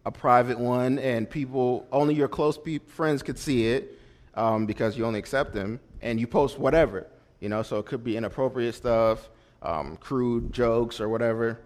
a 0.05 0.11
private 0.11 0.59
one, 0.59 0.99
and 0.99 1.29
people, 1.29 1.87
only 1.93 2.15
your 2.15 2.29
close 2.29 2.59
pe- 2.59 2.79
friends 2.79 3.23
could 3.23 3.39
see 3.39 3.69
it 3.69 3.99
um, 4.35 4.67
because 4.67 4.97
you 4.97 5.05
only 5.05 5.19
accept 5.19 5.53
them, 5.53 5.81
and 6.01 6.19
you 6.19 6.27
post 6.27 6.59
whatever, 6.59 7.07
you 7.43 7.49
know, 7.49 7.65
so 7.65 7.79
it 7.79 7.87
could 7.87 8.05
be 8.05 8.17
inappropriate 8.17 8.73
stuff, 8.73 9.29
um, 9.63 9.97
crude 9.97 10.53
jokes, 10.53 11.01
or 11.01 11.09
whatever. 11.09 11.59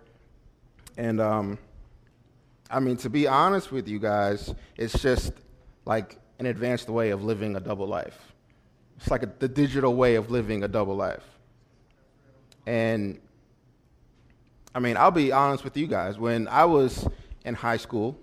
And, 0.97 1.21
um, 1.21 1.59
I 2.71 2.81
mean, 2.81 2.97
to 2.99 3.11
be 3.11 3.29
honest 3.29 3.71
with 3.71 3.87
you 3.87 3.99
guys, 3.99 4.55
it's 4.79 4.99
just 5.03 5.35
like 5.85 6.19
an 6.39 6.47
advanced 6.47 6.89
way 6.89 7.11
of 7.11 7.23
living 7.23 7.57
a 7.57 7.61
double 7.61 7.87
life. 7.87 8.19
It's 8.97 9.11
like 9.11 9.23
a, 9.23 9.31
the 9.39 9.49
digital 9.49 9.95
way 9.95 10.15
of 10.15 10.31
living 10.31 10.65
a 10.65 10.69
double 10.69 10.97
life. 10.97 11.25
And 12.67 13.21
I 14.75 14.79
mean, 14.79 14.97
I'll 14.97 15.11
be 15.11 15.31
honest 15.31 15.63
with 15.63 15.77
you 15.77 15.87
guys. 15.87 16.19
When 16.19 16.49
I 16.49 16.65
was 16.65 17.07
in 17.45 17.55
high 17.55 17.77
school, 17.77 18.19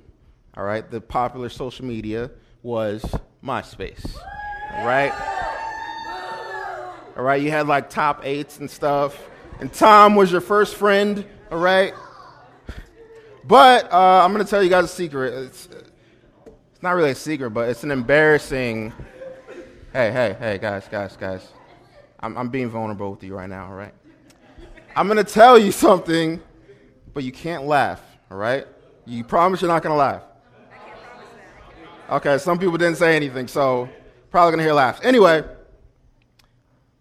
all 0.58 0.64
right, 0.64 0.90
the 0.90 1.02
popular 1.02 1.50
social 1.50 1.86
media 1.86 2.32
was 2.64 3.04
MySpace, 3.44 4.18
right? 4.84 5.33
All 7.16 7.24
right, 7.24 7.42
you 7.42 7.52
had 7.52 7.68
like 7.68 7.90
top 7.90 8.26
eights 8.26 8.60
and 8.60 8.70
stuff, 8.70 9.22
and 9.60 9.72
Tom 9.72 10.16
was 10.16 10.32
your 10.32 10.42
first 10.42 10.76
friend, 10.76 11.26
all 11.52 11.60
right? 11.60 11.94
But 13.44 13.92
uh, 13.92 14.24
I'm 14.24 14.34
going 14.34 14.44
to 14.44 14.50
tell 14.50 14.64
you 14.64 14.70
guys 14.70 14.86
a 14.86 14.88
secret. 14.88 15.34
It's, 15.34 15.68
it's 15.68 16.82
not 16.82 16.92
really 16.92 17.12
a 17.12 17.16
secret, 17.16 17.52
but 17.52 17.70
it's 17.70 17.84
an 17.84 17.92
embarrassing 17.92 18.94
Hey, 19.94 20.12
hey, 20.12 20.36
hey, 20.40 20.58
guys, 20.58 20.88
guys, 20.90 21.16
guys. 21.16 21.48
I'm, 22.20 22.36
I'm 22.36 22.50
being 22.50 22.68
vulnerable 22.68 23.12
with 23.12 23.24
you 23.24 23.36
right 23.36 23.48
now, 23.48 23.68
all 23.68 23.76
right? 23.76 23.94
I'm 24.96 25.06
going 25.06 25.24
to 25.24 25.24
tell 25.24 25.56
you 25.56 25.72
something, 25.72 26.42
but 27.14 27.24
you 27.24 27.32
can't 27.32 27.66
laugh, 27.66 28.02
all 28.32 28.38
right? 28.38 28.66
You 29.06 29.24
promise 29.24 29.62
you're 29.62 29.70
not 29.70 29.84
going 29.84 29.94
to 29.94 29.98
laugh? 29.98 30.24
Okay, 32.10 32.40
some 32.40 32.58
people 32.58 32.76
didn't 32.76 32.98
say 32.98 33.16
anything, 33.16 33.48
so 33.48 33.88
probably 34.32 34.54
going 34.54 34.58
to 34.58 34.64
hear 34.64 34.74
laughs. 34.74 35.00
Anyway, 35.04 35.44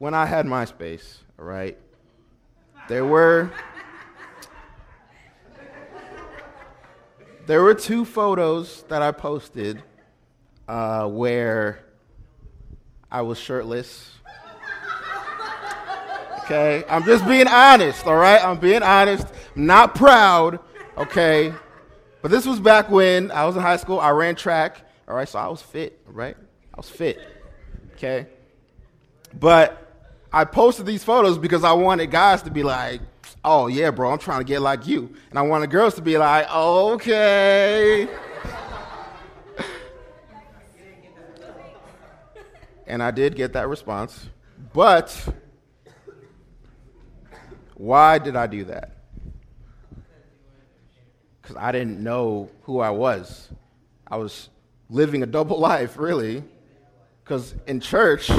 when 0.03 0.15
I 0.15 0.27
had 0.27 0.47
MySpace, 0.47 1.19
all 1.39 1.45
right, 1.45 1.79
there 2.89 3.05
were 3.05 3.53
there 7.47 7.63
were 7.63 7.73
two 7.73 8.05
photos 8.05 8.83
that 8.89 9.01
I 9.01 9.13
posted 9.13 9.81
uh, 10.67 11.07
where 11.07 11.85
I 13.13 13.23
was 13.23 13.39
shirtless. 13.39 14.11
Okay? 16.41 16.83
I'm 16.89 17.05
just 17.05 17.25
being 17.29 17.47
honest, 17.47 18.05
all 18.05 18.17
right? 18.17 18.45
I'm 18.45 18.59
being 18.59 18.83
honest. 18.83 19.29
I'm 19.55 19.67
not 19.67 19.95
proud, 19.95 20.59
okay? 20.99 21.55
But 22.23 22.33
this 22.33 22.45
was 22.45 22.59
back 22.59 22.91
when 22.91 23.31
I 23.31 23.45
was 23.45 23.55
in 23.55 23.63
high 23.63 23.77
school. 23.77 24.01
I 24.01 24.11
ran 24.11 24.35
track, 24.35 24.85
all 25.07 25.15
right? 25.15 25.29
So 25.29 25.39
I 25.39 25.47
was 25.47 25.63
fit, 25.63 26.01
right? 26.09 26.37
I 26.75 26.77
was 26.77 26.91
fit, 26.91 27.21
okay? 27.95 28.27
But 29.39 29.82
I 30.33 30.45
posted 30.45 30.87
these 30.87 31.05
photos 31.05 31.37
because 31.37 31.63
I 31.63 31.73
wanted 31.73 32.11
guys 32.11 32.43
to 32.43 32.51
be 32.51 32.63
like, 32.63 33.01
oh, 33.45 33.67
yeah, 33.67 33.91
bro, 33.91 34.11
I'm 34.11 34.19
trying 34.19 34.41
to 34.41 34.45
get 34.45 34.63
like 34.63 34.87
you. 34.87 35.15
And 35.31 35.39
I 35.39 35.43
wanted 35.43 35.71
girls 35.71 35.95
to 35.95 36.03
be 36.03 36.17
like, 36.17 36.51
okay. 36.51 38.09
And 42.87 43.03
I 43.03 43.11
did 43.11 43.37
get 43.37 43.53
that 43.55 43.69
response. 43.69 44.29
But 44.73 45.35
why 47.75 48.19
did 48.19 48.37
I 48.37 48.47
do 48.47 48.65
that? 48.65 48.97
Because 51.41 51.57
I 51.57 51.73
didn't 51.73 52.03
know 52.03 52.51
who 52.63 52.81
I 52.81 52.91
was. 52.91 53.49
I 54.07 54.17
was 54.17 54.49
living 54.89 55.23
a 55.23 55.27
double 55.27 55.59
life, 55.71 55.99
really. 55.99 56.45
Because 57.25 57.55
in 57.67 57.81
church, 57.81 58.31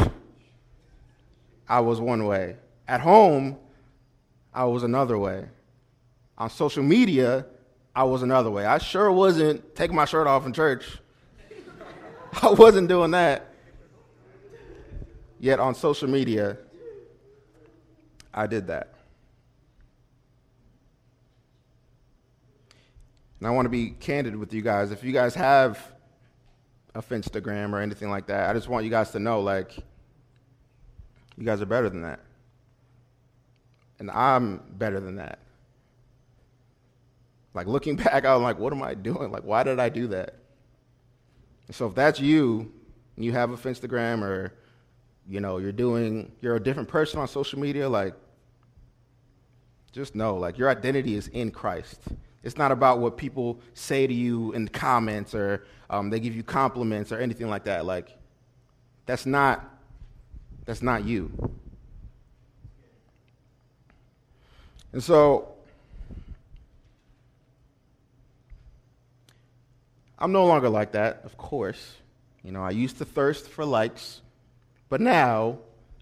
I 1.74 1.80
was 1.80 2.00
one 2.00 2.28
way. 2.28 2.56
At 2.88 3.02
home, 3.02 3.58
I 4.54 4.66
was 4.66 4.84
another 4.84 5.18
way. 5.18 5.48
On 6.38 6.48
social 6.48 6.84
media, 6.84 7.48
I 7.96 8.04
was 8.04 8.22
another 8.22 8.52
way. 8.52 8.64
I 8.64 8.78
sure 8.78 9.12
wasn't 9.12 9.76
taking 9.76 9.96
my 9.96 10.06
shirt 10.06 10.28
off 10.28 10.46
in 10.46 10.54
church. 10.54 10.86
I 12.44 12.52
wasn't 12.52 12.90
doing 12.90 13.10
that. 13.10 13.56
Yet 15.40 15.60
on 15.60 15.74
social 15.74 16.08
media, 16.08 16.60
I 18.32 18.46
did 18.46 18.68
that. 18.68 18.94
And 23.40 23.48
I 23.48 23.50
want 23.50 23.66
to 23.66 23.70
be 23.70 23.96
candid 24.00 24.36
with 24.36 24.54
you 24.54 24.62
guys. 24.62 24.92
If 24.92 25.04
you 25.04 25.12
guys 25.12 25.34
have 25.34 25.80
a 26.94 27.02
Finstagram 27.02 27.74
or 27.74 27.80
anything 27.80 28.12
like 28.12 28.28
that, 28.28 28.48
I 28.48 28.54
just 28.54 28.68
want 28.68 28.86
you 28.86 28.92
guys 28.92 29.10
to 29.14 29.20
know 29.20 29.42
like, 29.42 29.84
you 31.38 31.46
guys 31.46 31.62
are 31.62 31.66
better 31.66 31.90
than 31.90 32.02
that. 32.04 32.20
And 34.00 34.12
I'm 34.12 34.62
better 34.78 35.00
than 35.00 35.16
that. 35.18 35.40
Like 37.54 37.68
looking 37.68 37.96
back, 37.98 38.26
I'm 38.26 38.42
like, 38.44 38.60
what 38.60 38.74
am 38.74 38.84
I 38.84 38.94
doing? 38.94 39.32
Like, 39.32 39.44
why 39.44 39.64
did 39.64 39.80
I 39.80 39.90
do 39.90 40.08
that? 40.08 40.36
And 41.68 41.76
so 41.76 41.88
if 41.88 41.96
that's 41.96 42.20
you, 42.20 42.72
and 43.16 43.24
you 43.24 43.32
have 43.32 43.52
a 43.52 43.58
Finstagram 43.58 44.22
or 44.22 44.54
you 45.28 45.40
know, 45.40 45.58
you're 45.58 45.72
doing, 45.72 46.32
you're 46.42 46.56
a 46.56 46.64
different 46.64 46.90
person 46.90 47.20
on 47.20 47.28
social 47.28 47.60
media, 47.60 47.88
like, 47.88 48.14
just 49.92 50.16
know, 50.16 50.36
like, 50.36 50.58
your 50.58 50.70
identity 50.70 51.16
is 51.16 51.28
in 51.30 51.52
Christ. 51.52 52.02
It's 52.42 52.58
not 52.58 52.72
about 52.72 53.00
what 53.00 53.16
people 53.16 53.62
say 53.74 54.06
to 54.06 54.14
you 54.14 54.52
in 54.54 54.66
the 54.66 54.72
comments 54.72 55.34
or 55.34 55.66
um, 55.90 56.10
they 56.10 56.20
give 56.20 56.36
you 56.36 56.44
compliments 56.44 57.12
or 57.12 57.20
anything 57.20 57.48
like 57.48 57.64
that. 57.66 57.86
Like, 57.86 58.18
that's 59.06 59.26
not, 59.26 59.73
that's 60.66 60.82
not 60.82 61.04
you. 61.04 61.32
And 64.92 65.04
so, 65.04 65.50
I'm 70.20 70.32
no 70.32 70.46
longer 70.46 70.70
like 70.70 70.94
that, 70.94 71.22
of 71.26 71.38
course. 71.38 71.96
You 72.44 72.52
know, 72.52 72.64
I 72.64 72.70
used 72.72 72.98
to 73.00 73.06
thirst 73.06 73.50
for 73.50 73.66
likes, 73.66 74.22
but 74.88 75.02
now 75.02 75.58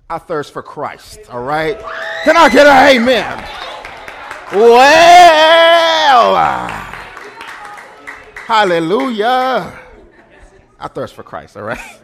I 0.10 0.18
thirst 0.18 0.51
for 0.51 0.62
Christ, 0.62 1.20
all 1.30 1.44
right? 1.44 1.80
Can 2.24 2.36
I 2.36 2.50
get 2.50 2.68
an 2.68 2.98
amen? 2.98 3.48
Well, 4.51 6.36
hallelujah. 8.46 9.80
I 10.80 10.88
thirst 10.89 11.15
for 11.15 11.24
Christ, 11.24 11.56
all 11.56 11.63
right? 11.63 12.00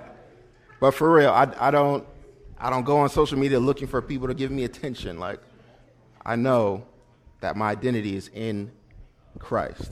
But 0.79 0.91
for 0.91 1.11
real, 1.11 1.31
I, 1.31 1.51
I 1.59 1.71
don't 1.71 2.07
I 2.59 2.69
don't 2.69 2.83
go 2.83 2.97
on 2.97 3.09
social 3.09 3.37
media 3.37 3.59
looking 3.59 3.87
for 3.87 4.01
people 4.01 4.27
to 4.27 4.33
give 4.33 4.51
me 4.51 4.63
attention. 4.63 5.19
Like, 5.19 5.39
I 6.25 6.35
know 6.35 6.85
that 7.41 7.55
my 7.55 7.69
identity 7.69 8.15
is 8.15 8.29
in 8.33 8.71
Christ. 9.37 9.91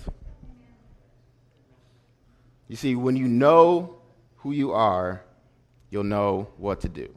You 2.67 2.75
see, 2.75 2.95
when 2.95 3.15
you 3.15 3.27
know 3.27 3.97
who 4.37 4.51
you 4.51 4.71
are, 4.71 5.23
you'll 5.91 6.03
know 6.03 6.47
what 6.57 6.81
to 6.81 6.89
do. 6.89 7.13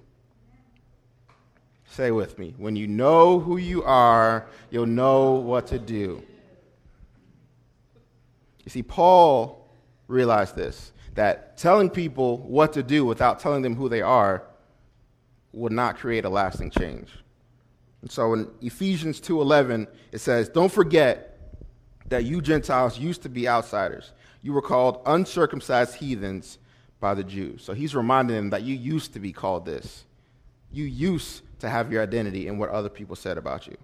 Say 1.86 2.10
with 2.10 2.38
me. 2.38 2.54
When 2.58 2.76
you 2.76 2.86
know 2.86 3.40
who 3.40 3.56
you 3.56 3.82
are, 3.82 4.46
you'll 4.70 4.86
know 4.86 5.32
what 5.32 5.68
to 5.68 5.78
do. 5.78 6.22
You 8.64 8.70
see, 8.70 8.82
Paul 8.82 9.66
realized 10.06 10.54
this 10.54 10.92
that 11.14 11.56
telling 11.56 11.90
people 11.90 12.38
what 12.38 12.74
to 12.74 12.82
do 12.82 13.04
without 13.04 13.40
telling 13.40 13.62
them 13.62 13.74
who 13.74 13.88
they 13.88 14.02
are 14.02 14.44
would 15.52 15.72
not 15.72 15.98
create 15.98 16.24
a 16.24 16.28
lasting 16.28 16.70
change. 16.70 17.10
And 18.02 18.10
so 18.10 18.32
in 18.34 18.48
Ephesians 18.60 19.20
2:11 19.20 19.88
it 20.12 20.18
says, 20.18 20.48
"Don't 20.48 20.72
forget 20.72 21.38
that 22.08 22.24
you 22.24 22.40
Gentiles 22.40 22.98
used 22.98 23.22
to 23.22 23.28
be 23.28 23.48
outsiders. 23.48 24.12
You 24.42 24.52
were 24.52 24.62
called 24.62 25.00
uncircumcised 25.04 25.96
heathens 25.96 26.58
by 27.00 27.14
the 27.14 27.24
Jews." 27.24 27.62
So 27.62 27.72
he's 27.72 27.94
reminding 27.94 28.36
them 28.36 28.50
that 28.50 28.62
you 28.62 28.74
used 28.74 29.12
to 29.14 29.20
be 29.20 29.32
called 29.32 29.64
this. 29.64 30.04
You 30.70 30.84
used 30.84 31.42
to 31.60 31.68
have 31.68 31.90
your 31.90 32.02
identity 32.02 32.46
in 32.46 32.58
what 32.58 32.70
other 32.70 32.88
people 32.88 33.16
said 33.16 33.36
about 33.36 33.66
you. 33.66 33.76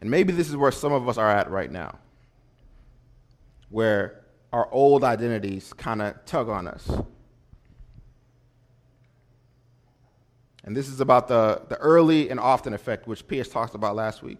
And 0.00 0.10
maybe 0.10 0.32
this 0.32 0.48
is 0.48 0.56
where 0.56 0.72
some 0.72 0.92
of 0.92 1.08
us 1.08 1.16
are 1.16 1.30
at 1.30 1.48
right 1.48 1.70
now, 1.70 1.98
where 3.70 4.24
our 4.52 4.68
old 4.72 5.04
identities 5.04 5.72
kind 5.74 6.02
of 6.02 6.24
tug 6.24 6.48
on 6.48 6.66
us. 6.66 6.90
And 10.64 10.76
this 10.76 10.88
is 10.88 11.00
about 11.00 11.28
the, 11.28 11.62
the 11.68 11.76
early 11.78 12.30
and 12.30 12.38
often 12.38 12.72
effect, 12.72 13.06
which 13.06 13.26
Pierce 13.26 13.48
talked 13.48 13.74
about 13.74 13.96
last 13.96 14.22
week. 14.22 14.38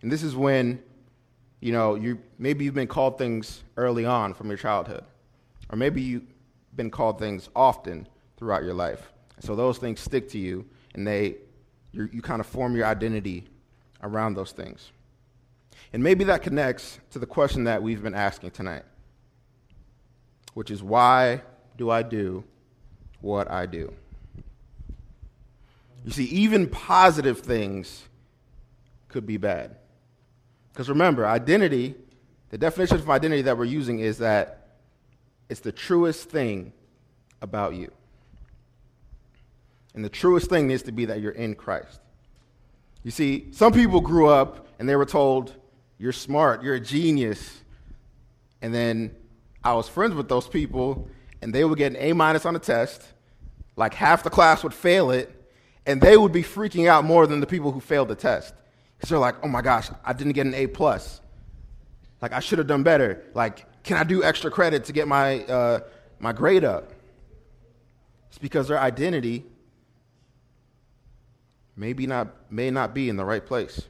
And 0.00 0.10
this 0.10 0.22
is 0.22 0.34
when, 0.34 0.82
you 1.60 1.72
know, 1.72 1.94
you, 1.94 2.18
maybe 2.38 2.64
you've 2.64 2.74
been 2.74 2.88
called 2.88 3.16
things 3.16 3.62
early 3.76 4.04
on 4.04 4.34
from 4.34 4.48
your 4.48 4.56
childhood, 4.56 5.04
or 5.70 5.76
maybe 5.76 6.02
you've 6.02 6.26
been 6.74 6.90
called 6.90 7.18
things 7.18 7.48
often 7.54 8.08
throughout 8.36 8.64
your 8.64 8.74
life. 8.74 9.12
So 9.38 9.54
those 9.54 9.78
things 9.78 10.00
stick 10.00 10.28
to 10.30 10.38
you, 10.38 10.66
and 10.94 11.06
they, 11.06 11.36
you, 11.92 12.08
you 12.12 12.22
kind 12.22 12.40
of 12.40 12.46
form 12.46 12.74
your 12.74 12.86
identity 12.86 13.44
around 14.02 14.34
those 14.34 14.50
things. 14.50 14.90
And 15.92 16.02
maybe 16.02 16.24
that 16.24 16.42
connects 16.42 16.98
to 17.10 17.18
the 17.18 17.26
question 17.26 17.64
that 17.64 17.82
we've 17.82 18.02
been 18.02 18.14
asking 18.14 18.50
tonight, 18.50 18.84
which 20.54 20.70
is 20.70 20.82
why 20.82 21.42
do 21.76 21.90
I 21.90 22.02
do 22.02 22.42
what 23.20 23.50
I 23.50 23.66
do? 23.66 23.92
You 26.04 26.10
see, 26.10 26.24
even 26.24 26.68
positive 26.68 27.40
things 27.40 28.08
could 29.08 29.26
be 29.26 29.36
bad. 29.36 29.76
Because 30.72 30.88
remember, 30.88 31.26
identity, 31.26 31.94
the 32.50 32.58
definition 32.58 32.96
of 32.96 33.08
identity 33.08 33.42
that 33.42 33.56
we're 33.56 33.64
using 33.64 34.00
is 34.00 34.18
that 34.18 34.76
it's 35.48 35.60
the 35.60 35.72
truest 35.72 36.30
thing 36.30 36.72
about 37.40 37.74
you. 37.74 37.92
And 39.94 40.04
the 40.04 40.08
truest 40.08 40.48
thing 40.48 40.66
needs 40.66 40.82
to 40.84 40.92
be 40.92 41.04
that 41.04 41.20
you're 41.20 41.32
in 41.32 41.54
Christ. 41.54 42.00
You 43.02 43.10
see, 43.10 43.48
some 43.52 43.72
people 43.72 44.00
grew 44.00 44.28
up 44.28 44.68
and 44.78 44.88
they 44.88 44.96
were 44.96 45.04
told, 45.04 45.54
you're 45.98 46.12
smart, 46.12 46.62
you're 46.62 46.76
a 46.76 46.80
genius. 46.80 47.62
And 48.62 48.72
then 48.72 49.14
I 49.62 49.74
was 49.74 49.88
friends 49.88 50.14
with 50.14 50.28
those 50.28 50.48
people 50.48 51.08
and 51.42 51.54
they 51.54 51.64
would 51.64 51.78
get 51.78 51.92
an 51.92 51.98
A 52.00 52.12
minus 52.12 52.46
on 52.46 52.56
a 52.56 52.58
test. 52.58 53.02
Like 53.76 53.92
half 53.92 54.22
the 54.22 54.30
class 54.30 54.62
would 54.62 54.74
fail 54.74 55.10
it 55.10 55.41
and 55.86 56.00
they 56.00 56.16
would 56.16 56.32
be 56.32 56.42
freaking 56.42 56.88
out 56.88 57.04
more 57.04 57.26
than 57.26 57.40
the 57.40 57.46
people 57.46 57.72
who 57.72 57.80
failed 57.80 58.08
the 58.08 58.14
test. 58.14 58.54
Because 58.96 59.10
they're 59.10 59.18
like, 59.18 59.36
oh 59.42 59.48
my 59.48 59.62
gosh, 59.62 59.90
I 60.04 60.12
didn't 60.12 60.34
get 60.34 60.46
an 60.46 60.54
A 60.54 60.66
plus. 60.66 61.20
Like 62.20 62.32
I 62.32 62.40
should 62.40 62.58
have 62.58 62.68
done 62.68 62.82
better. 62.82 63.24
Like, 63.34 63.66
can 63.82 63.96
I 63.96 64.04
do 64.04 64.22
extra 64.22 64.50
credit 64.50 64.84
to 64.84 64.92
get 64.92 65.08
my 65.08 65.40
uh, 65.44 65.80
my 66.20 66.32
grade 66.32 66.64
up? 66.64 66.92
It's 68.28 68.38
because 68.38 68.68
their 68.68 68.78
identity 68.78 69.44
maybe 71.76 72.06
not 72.06 72.50
may 72.50 72.70
not 72.70 72.94
be 72.94 73.08
in 73.08 73.16
the 73.16 73.24
right 73.24 73.44
place. 73.44 73.82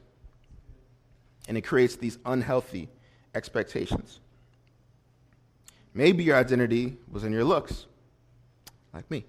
And 1.47 1.57
it 1.57 1.61
creates 1.61 1.95
these 1.95 2.17
unhealthy 2.25 2.89
expectations. 3.35 4.19
Maybe 5.93 6.23
your 6.23 6.37
identity 6.37 6.97
was 7.11 7.23
in 7.23 7.31
your 7.31 7.43
looks, 7.43 7.85
like 8.93 9.09
me. 9.11 9.25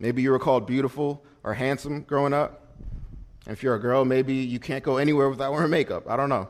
Maybe 0.00 0.22
you 0.22 0.30
were 0.30 0.38
called 0.38 0.66
beautiful 0.66 1.22
or 1.44 1.54
handsome 1.54 2.02
growing 2.02 2.32
up. 2.32 2.66
And 3.46 3.52
if 3.52 3.62
you're 3.62 3.74
a 3.74 3.78
girl, 3.78 4.04
maybe 4.04 4.34
you 4.34 4.58
can't 4.58 4.82
go 4.82 4.96
anywhere 4.96 5.28
without 5.28 5.52
wearing 5.52 5.70
makeup. 5.70 6.10
I 6.10 6.16
don't 6.16 6.28
know. 6.28 6.48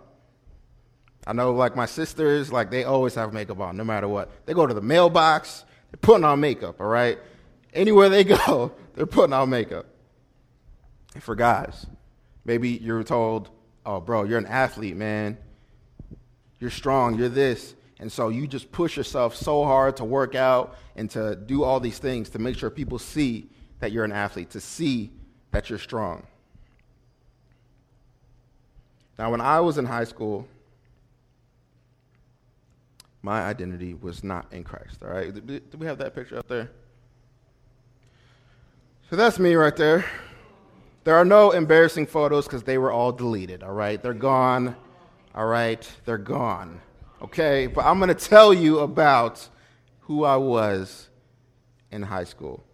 I 1.27 1.35
know, 1.35 1.53
like 1.53 1.77
my 1.77 1.87
sisters, 1.87 2.51
like 2.51 2.71
they 2.71 2.85
always 2.85 3.15
have 3.17 3.35
makeup 3.35 3.61
on, 3.61 3.77
no 3.77 3.85
matter 3.85 4.09
what. 4.09 4.31
They 4.47 4.55
go 4.55 4.67
to 4.67 4.73
the 4.73 4.81
mailbox, 4.81 5.65
they're 5.91 5.99
putting 6.01 6.25
on 6.25 6.41
makeup, 6.41 6.81
all 6.81 6.87
right? 6.87 7.19
Anywhere 7.75 8.09
they 8.09 8.25
go, 8.47 8.73
they're 8.95 9.07
putting 9.07 9.35
on 9.35 9.51
makeup. 9.51 9.87
And 11.15 11.23
for 11.23 11.35
guys, 11.35 11.87
maybe 12.45 12.71
you're 12.71 13.03
told, 13.03 13.51
oh, 13.85 14.01
bro, 14.01 14.25
you're 14.25 14.39
an 14.39 14.47
athlete, 14.47 14.97
man. 14.97 15.37
You're 16.59 16.71
strong, 16.71 17.19
you're 17.19 17.29
this. 17.29 17.75
And 18.01 18.11
so 18.11 18.31
you 18.31 18.47
just 18.47 18.73
push 18.73 18.97
yourself 18.97 19.37
so 19.37 19.63
hard 19.65 19.99
to 19.99 20.05
work 20.05 20.35
out 20.35 20.75
and 20.97 21.09
to 21.11 21.37
do 21.37 21.63
all 21.63 21.79
these 21.81 21.99
things 21.99 22.31
to 22.31 22.39
make 22.39 22.57
sure 22.57 22.71
people 22.71 22.99
see 22.99 23.51
that 23.79 23.93
you're 23.93 24.05
an 24.05 24.13
athlete, 24.13 24.51
to 24.51 24.61
see 24.61 25.11
that 25.51 25.69
you're 25.69 25.79
strong. 25.79 26.27
Now, 29.19 29.31
when 29.31 29.43
I 29.43 29.61
was 29.61 29.77
in 29.77 29.85
high 29.85 30.05
school, 30.05 30.49
my 33.21 33.43
identity 33.43 33.93
was 33.93 34.25
not 34.25 34.51
in 34.51 34.65
Christ. 34.65 35.03
All 35.03 35.11
right? 35.11 35.47
Do 35.47 35.61
we 35.77 35.85
have 35.85 35.99
that 35.99 36.15
picture 36.15 36.39
up 36.39 36.49
there? 36.49 36.71
So 39.11 39.17
that's 39.17 39.39
me 39.39 39.57
right 39.57 39.77
there. 39.77 40.07
There 41.05 41.17
are 41.17 41.25
no 41.27 41.51
embarrassing 41.51 42.07
photos 42.07 42.47
because 42.47 42.63
they 42.63 42.79
were 42.79 42.93
all 42.93 43.13
deleted. 43.13 43.63
All 43.63 43.75
right? 43.75 44.03
They're 44.03 44.15
gone. 44.15 44.75
All 45.35 45.47
right? 45.47 45.87
They're 46.07 46.17
gone 46.17 46.81
okay? 47.23 47.67
But 47.67 47.85
I'm 47.85 47.99
going 47.99 48.09
to 48.09 48.15
tell 48.15 48.53
you 48.53 48.81
about 48.81 49.49
who 50.01 50.25
I 50.25 50.37
was 50.37 51.09
in 51.91 52.03
high 52.03 52.25
school. 52.25 52.65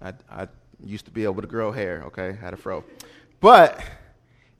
I, 0.00 0.12
I 0.30 0.48
used 0.84 1.04
to 1.06 1.10
be 1.10 1.24
able 1.24 1.42
to 1.42 1.48
grow 1.48 1.72
hair, 1.72 2.02
okay? 2.06 2.36
Had 2.40 2.54
a 2.54 2.56
fro. 2.56 2.84
But 3.40 3.80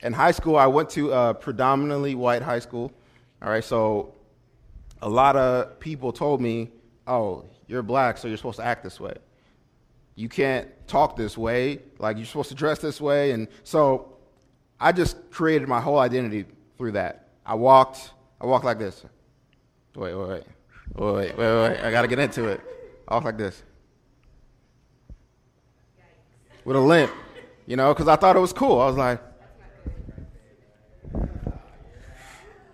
in 0.01 0.13
high 0.13 0.31
school, 0.31 0.57
I 0.57 0.67
went 0.67 0.89
to 0.91 1.11
a 1.11 1.33
predominantly 1.33 2.15
white 2.15 2.41
high 2.41 2.59
school, 2.59 2.91
all 3.41 3.49
right? 3.49 3.63
So 3.63 4.13
a 5.01 5.09
lot 5.09 5.35
of 5.35 5.79
people 5.79 6.11
told 6.11 6.41
me, 6.41 6.69
oh, 7.07 7.45
you're 7.67 7.83
black, 7.83 8.17
so 8.17 8.27
you're 8.27 8.37
supposed 8.37 8.59
to 8.59 8.65
act 8.65 8.83
this 8.83 8.99
way. 8.99 9.15
You 10.15 10.27
can't 10.27 10.67
talk 10.87 11.15
this 11.15 11.37
way, 11.37 11.79
like 11.97 12.17
you're 12.17 12.25
supposed 12.25 12.49
to 12.49 12.55
dress 12.55 12.79
this 12.79 12.99
way. 12.99 13.31
And 13.31 13.47
so 13.63 14.17
I 14.79 14.91
just 14.91 15.31
created 15.31 15.67
my 15.67 15.79
whole 15.79 15.99
identity 15.99 16.45
through 16.77 16.93
that. 16.93 17.29
I 17.45 17.55
walked 17.55 18.11
I 18.41 18.45
walk 18.45 18.63
like 18.63 18.79
this. 18.79 19.03
Wait, 19.95 20.13
wait, 20.13 20.29
wait. 20.29 20.43
Wait, 20.95 21.13
wait, 21.13 21.37
wait, 21.37 21.37
wait. 21.37 21.79
I 21.81 21.91
got 21.91 22.03
to 22.03 22.07
get 22.07 22.19
into 22.19 22.45
it. 22.45 22.61
I 23.07 23.15
walk 23.15 23.25
like 23.25 23.37
this. 23.37 23.63
With 26.63 26.75
a 26.75 26.79
limp, 26.79 27.11
you 27.65 27.75
know, 27.75 27.93
because 27.93 28.07
I 28.07 28.15
thought 28.15 28.35
it 28.35 28.39
was 28.39 28.53
cool. 28.53 28.79
I 28.79 28.85
was 28.85 28.95
like, 28.95 29.21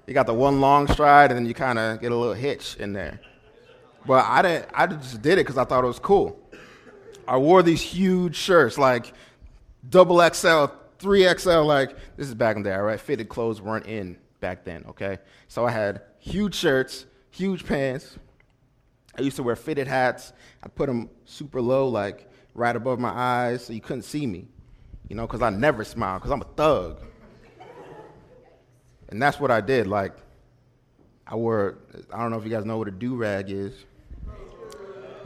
you 0.07 0.13
got 0.13 0.27
the 0.27 0.33
one 0.33 0.61
long 0.61 0.87
stride, 0.87 1.31
and 1.31 1.37
then 1.37 1.45
you 1.45 1.53
kind 1.53 1.79
of 1.79 2.01
get 2.01 2.11
a 2.11 2.15
little 2.15 2.33
hitch 2.33 2.75
in 2.77 2.93
there. 2.93 3.19
But 4.05 4.25
I 4.25 4.41
didn't. 4.41 4.69
I 4.73 4.87
just 4.87 5.21
did 5.21 5.33
it 5.33 5.45
because 5.45 5.57
I 5.57 5.65
thought 5.65 5.83
it 5.83 5.87
was 5.87 5.99
cool. 5.99 6.39
I 7.27 7.37
wore 7.37 7.63
these 7.63 7.81
huge 7.81 8.35
shirts, 8.35 8.77
like 8.77 9.13
double 9.89 10.21
XL, 10.29 10.65
three 10.99 11.27
XL. 11.37 11.61
Like 11.61 11.95
this 12.17 12.27
is 12.27 12.35
back 12.35 12.55
in 12.55 12.63
the 12.63 12.69
day, 12.69 12.75
right? 12.75 12.99
Fitted 12.99 13.29
clothes 13.29 13.61
weren't 13.61 13.87
in 13.87 14.17
back 14.45 14.63
then. 14.63 14.85
Okay, 14.89 15.17
so 15.47 15.65
I 15.65 15.71
had 15.71 16.03
huge 16.19 16.53
shirts, 16.53 17.07
huge 17.31 17.65
pants. 17.65 18.15
I 19.17 19.21
used 19.21 19.37
to 19.37 19.43
wear 19.43 19.55
fitted 19.55 19.87
hats. 19.87 20.33
I 20.61 20.67
put 20.67 20.85
them 20.85 21.09
super 21.23 21.59
low, 21.59 21.87
like 21.87 22.29
right 22.53 22.75
above 22.75 22.99
my 22.99 23.09
eyes, 23.09 23.65
so 23.65 23.73
you 23.73 23.81
couldn't 23.81 24.03
see 24.03 24.27
me. 24.27 24.47
You 25.09 25.15
know, 25.15 25.25
because 25.25 25.41
I 25.41 25.49
never 25.49 25.83
smile, 25.83 26.19
because 26.19 26.29
I'm 26.29 26.41
a 26.41 26.51
thug. 26.55 26.99
And 29.09 29.19
that's 29.19 29.39
what 29.39 29.49
I 29.49 29.61
did. 29.61 29.87
Like, 29.87 30.13
I 31.25 31.33
wore, 31.35 31.79
I 32.13 32.19
don't 32.19 32.29
know 32.29 32.37
if 32.37 32.43
you 32.43 32.51
guys 32.51 32.65
know 32.65 32.77
what 32.77 32.87
a 32.87 32.91
do 32.91 33.15
rag 33.15 33.49
is, 33.49 33.73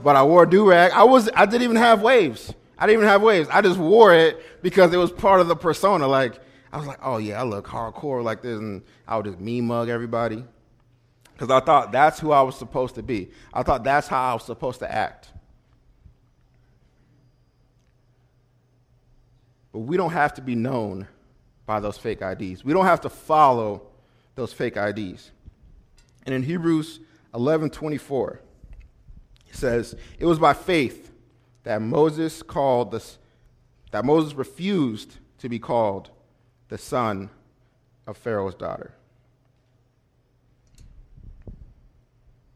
but 0.02 0.16
I 0.16 0.24
wore 0.24 0.44
a 0.44 0.50
do 0.50 0.70
rag. 0.70 0.94
I 0.94 1.04
was, 1.04 1.30
I 1.36 1.46
didn't 1.46 1.64
even 1.64 1.76
have 1.76 2.02
waves. 2.02 2.54
I 2.78 2.86
didn't 2.86 3.00
even 3.00 3.10
have 3.10 3.22
waves. 3.22 3.50
I 3.52 3.62
just 3.62 3.78
wore 3.78 4.14
it 4.14 4.62
because 4.62 4.94
it 4.94 4.98
was 4.98 5.12
part 5.12 5.42
of 5.42 5.50
the 5.50 5.58
persona. 5.58 6.08
Like, 6.08 6.40
I 6.72 6.78
was 6.78 6.88
like, 6.88 7.00
oh 7.02 7.18
yeah, 7.18 7.40
I 7.40 7.44
look 7.44 7.68
hardcore 7.68 8.24
like 8.24 8.42
this, 8.42 8.58
and 8.60 8.84
I 9.08 9.18
would 9.18 9.26
just 9.26 9.40
me 9.40 9.62
mug 9.62 9.90
everybody. 9.90 10.44
Because 11.34 11.50
I 11.50 11.62
thought 11.62 11.92
that's 11.92 12.20
who 12.20 12.32
I 12.32 12.42
was 12.42 12.58
supposed 12.58 12.96
to 12.96 13.04
be. 13.04 13.32
I 13.54 13.64
thought 13.64 13.84
that's 13.84 14.08
how 14.08 14.32
I 14.32 14.34
was 14.34 14.44
supposed 14.44 14.80
to 14.80 14.92
act. 14.92 15.30
But 19.72 19.80
we 19.80 19.98
don't 19.98 20.12
have 20.12 20.34
to 20.36 20.42
be 20.42 20.56
known 20.56 21.08
by 21.66 21.80
those 21.80 21.98
fake 21.98 22.22
IDs. 22.22 22.66
We 22.66 22.74
don't 22.74 22.86
have 22.86 23.02
to 23.02 23.10
follow 23.10 23.84
those 24.36 24.52
fake 24.52 24.76
IDs. 24.76 25.32
And 26.26 26.36
in 26.36 26.44
Hebrews 26.44 27.00
11:24, 27.34 28.40
it 29.48 29.56
says, 29.56 29.96
"It 30.20 30.26
was 30.26 30.40
by 30.40 30.54
faith 30.54 31.12
that 31.64 31.82
Moses 31.82 32.44
called 32.44 32.92
the, 32.92 33.04
that 33.92 34.06
Moses 34.06 34.34
refused 34.34 35.18
to 35.40 35.50
be 35.50 35.60
called 35.60 36.10
the 36.70 36.78
son 36.78 37.30
of 38.08 38.18
Pharaoh's 38.18 38.56
daughter." 38.56 38.94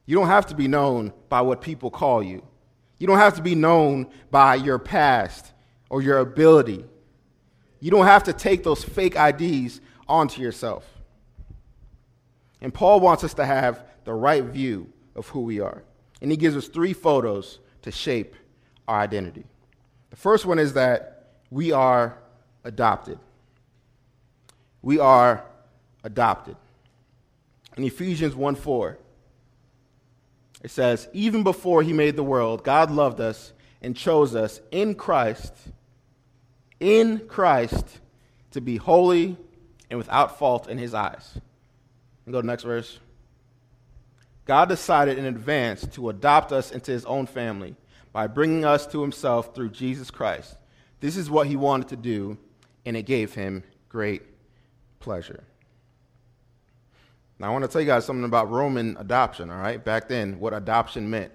You 0.05 0.15
don't 0.15 0.27
have 0.27 0.47
to 0.47 0.55
be 0.55 0.67
known 0.67 1.13
by 1.29 1.41
what 1.41 1.61
people 1.61 1.89
call 1.89 2.21
you. 2.21 2.43
You 2.97 3.07
don't 3.07 3.17
have 3.17 3.35
to 3.35 3.41
be 3.41 3.55
known 3.55 4.07
by 4.31 4.55
your 4.55 4.79
past 4.79 5.51
or 5.89 6.01
your 6.01 6.19
ability. 6.19 6.85
You 7.79 7.91
don't 7.91 8.05
have 8.05 8.23
to 8.23 8.33
take 8.33 8.63
those 8.63 8.83
fake 8.83 9.15
IDs 9.15 9.81
onto 10.07 10.41
yourself. 10.41 10.85
And 12.61 12.73
Paul 12.73 12.99
wants 13.01 13.23
us 13.23 13.33
to 13.35 13.45
have 13.45 13.85
the 14.05 14.13
right 14.13 14.43
view 14.43 14.91
of 15.15 15.27
who 15.27 15.41
we 15.41 15.59
are. 15.59 15.83
And 16.21 16.31
he 16.31 16.37
gives 16.37 16.55
us 16.55 16.67
three 16.67 16.93
photos 16.93 17.59
to 17.81 17.91
shape 17.91 18.35
our 18.87 18.99
identity. 18.99 19.45
The 20.09 20.15
first 20.15 20.45
one 20.45 20.59
is 20.59 20.73
that 20.73 21.33
we 21.49 21.71
are 21.71 22.17
adopted. 22.63 23.19
We 24.83 24.99
are 24.99 25.43
adopted. 26.03 26.55
In 27.75 27.83
Ephesians 27.83 28.35
1 28.35 28.55
4, 28.55 28.99
it 30.63 30.69
says, 30.69 31.07
Even 31.13 31.41
before 31.41 31.81
he 31.81 31.93
made 31.93 32.15
the 32.15 32.23
world, 32.23 32.63
God 32.63 32.91
loved 32.91 33.19
us 33.19 33.53
and 33.81 33.95
chose 33.95 34.35
us 34.35 34.61
in 34.69 34.93
Christ 34.93 35.53
in 36.83 37.19
Christ 37.29 37.85
to 38.51 38.59
be 38.59 38.75
holy 38.75 39.37
and 39.89 39.97
without 39.97 40.37
fault 40.37 40.67
in 40.67 40.77
his 40.77 40.93
eyes. 40.93 41.39
And 42.25 42.33
go 42.33 42.41
to 42.41 42.45
the 42.45 42.51
next 42.51 42.63
verse. 42.63 42.99
God 44.45 44.67
decided 44.67 45.17
in 45.17 45.25
advance 45.25 45.87
to 45.93 46.09
adopt 46.09 46.51
us 46.51 46.71
into 46.71 46.91
his 46.91 47.05
own 47.05 47.25
family 47.25 47.75
by 48.11 48.27
bringing 48.27 48.65
us 48.65 48.85
to 48.87 49.01
himself 49.01 49.55
through 49.55 49.69
Jesus 49.69 50.11
Christ. 50.11 50.57
This 50.99 51.15
is 51.15 51.29
what 51.29 51.47
he 51.47 51.55
wanted 51.55 51.87
to 51.89 51.95
do, 51.95 52.37
and 52.85 52.97
it 52.97 53.03
gave 53.03 53.33
him 53.33 53.63
great 53.87 54.23
pleasure. 55.03 55.43
Now, 57.37 57.49
I 57.49 57.51
want 57.51 57.65
to 57.65 57.67
tell 57.67 57.81
you 57.81 57.87
guys 57.87 58.05
something 58.05 58.23
about 58.23 58.49
Roman 58.49 58.95
adoption, 58.97 59.51
all 59.51 59.57
right? 59.57 59.83
Back 59.83 60.07
then, 60.07 60.39
what 60.39 60.53
adoption 60.53 61.09
meant. 61.09 61.31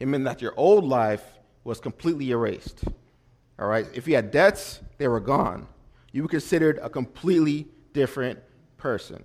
It 0.00 0.08
meant 0.08 0.24
that 0.24 0.40
your 0.40 0.54
old 0.56 0.84
life 0.84 1.22
was 1.62 1.78
completely 1.78 2.30
erased. 2.30 2.84
All 3.58 3.68
right? 3.68 3.86
If 3.92 4.08
you 4.08 4.14
had 4.14 4.30
debts, 4.30 4.80
they 4.96 5.08
were 5.08 5.20
gone. 5.20 5.68
You 6.10 6.22
were 6.22 6.28
considered 6.28 6.78
a 6.82 6.88
completely 6.88 7.68
different 7.92 8.40
person. 8.78 9.22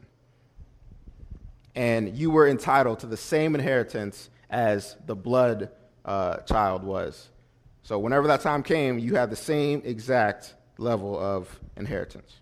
And 1.75 2.15
you 2.15 2.29
were 2.29 2.47
entitled 2.47 2.99
to 2.99 3.07
the 3.07 3.17
same 3.17 3.55
inheritance 3.55 4.29
as 4.49 4.97
the 5.05 5.15
blood 5.15 5.69
uh, 6.03 6.37
child 6.39 6.83
was. 6.83 7.29
So, 7.83 7.97
whenever 7.99 8.27
that 8.27 8.41
time 8.41 8.63
came, 8.63 8.99
you 8.99 9.15
had 9.15 9.29
the 9.29 9.37
same 9.37 9.81
exact 9.85 10.55
level 10.77 11.17
of 11.17 11.59
inheritance. 11.77 12.41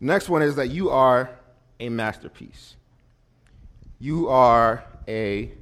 Next 0.00 0.28
one 0.28 0.42
is 0.42 0.56
that 0.56 0.70
you 0.70 0.90
are 0.90 1.30
a 1.80 1.88
masterpiece. 1.88 2.76
You 3.98 4.28
are 4.28 4.84
a 5.08 5.52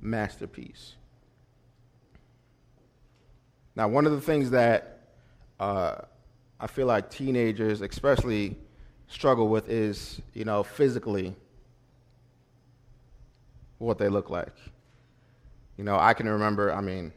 masterpiece. 0.00 0.94
Now, 3.76 3.88
one 3.88 4.06
of 4.06 4.12
the 4.12 4.20
things 4.20 4.50
that 4.50 5.00
uh, 5.58 5.96
I 6.58 6.66
feel 6.66 6.86
like 6.86 7.10
teenagers, 7.10 7.80
especially, 7.80 8.56
struggle 9.08 9.48
with 9.48 9.68
is, 9.68 10.20
you 10.34 10.44
know, 10.44 10.62
physically 10.62 11.34
what 13.78 13.98
they 13.98 14.08
look 14.08 14.30
like. 14.30 14.52
You 15.76 15.84
know, 15.84 15.98
I 15.98 16.14
can 16.14 16.28
remember, 16.28 16.72
I 16.72 16.80
mean, 16.80 17.12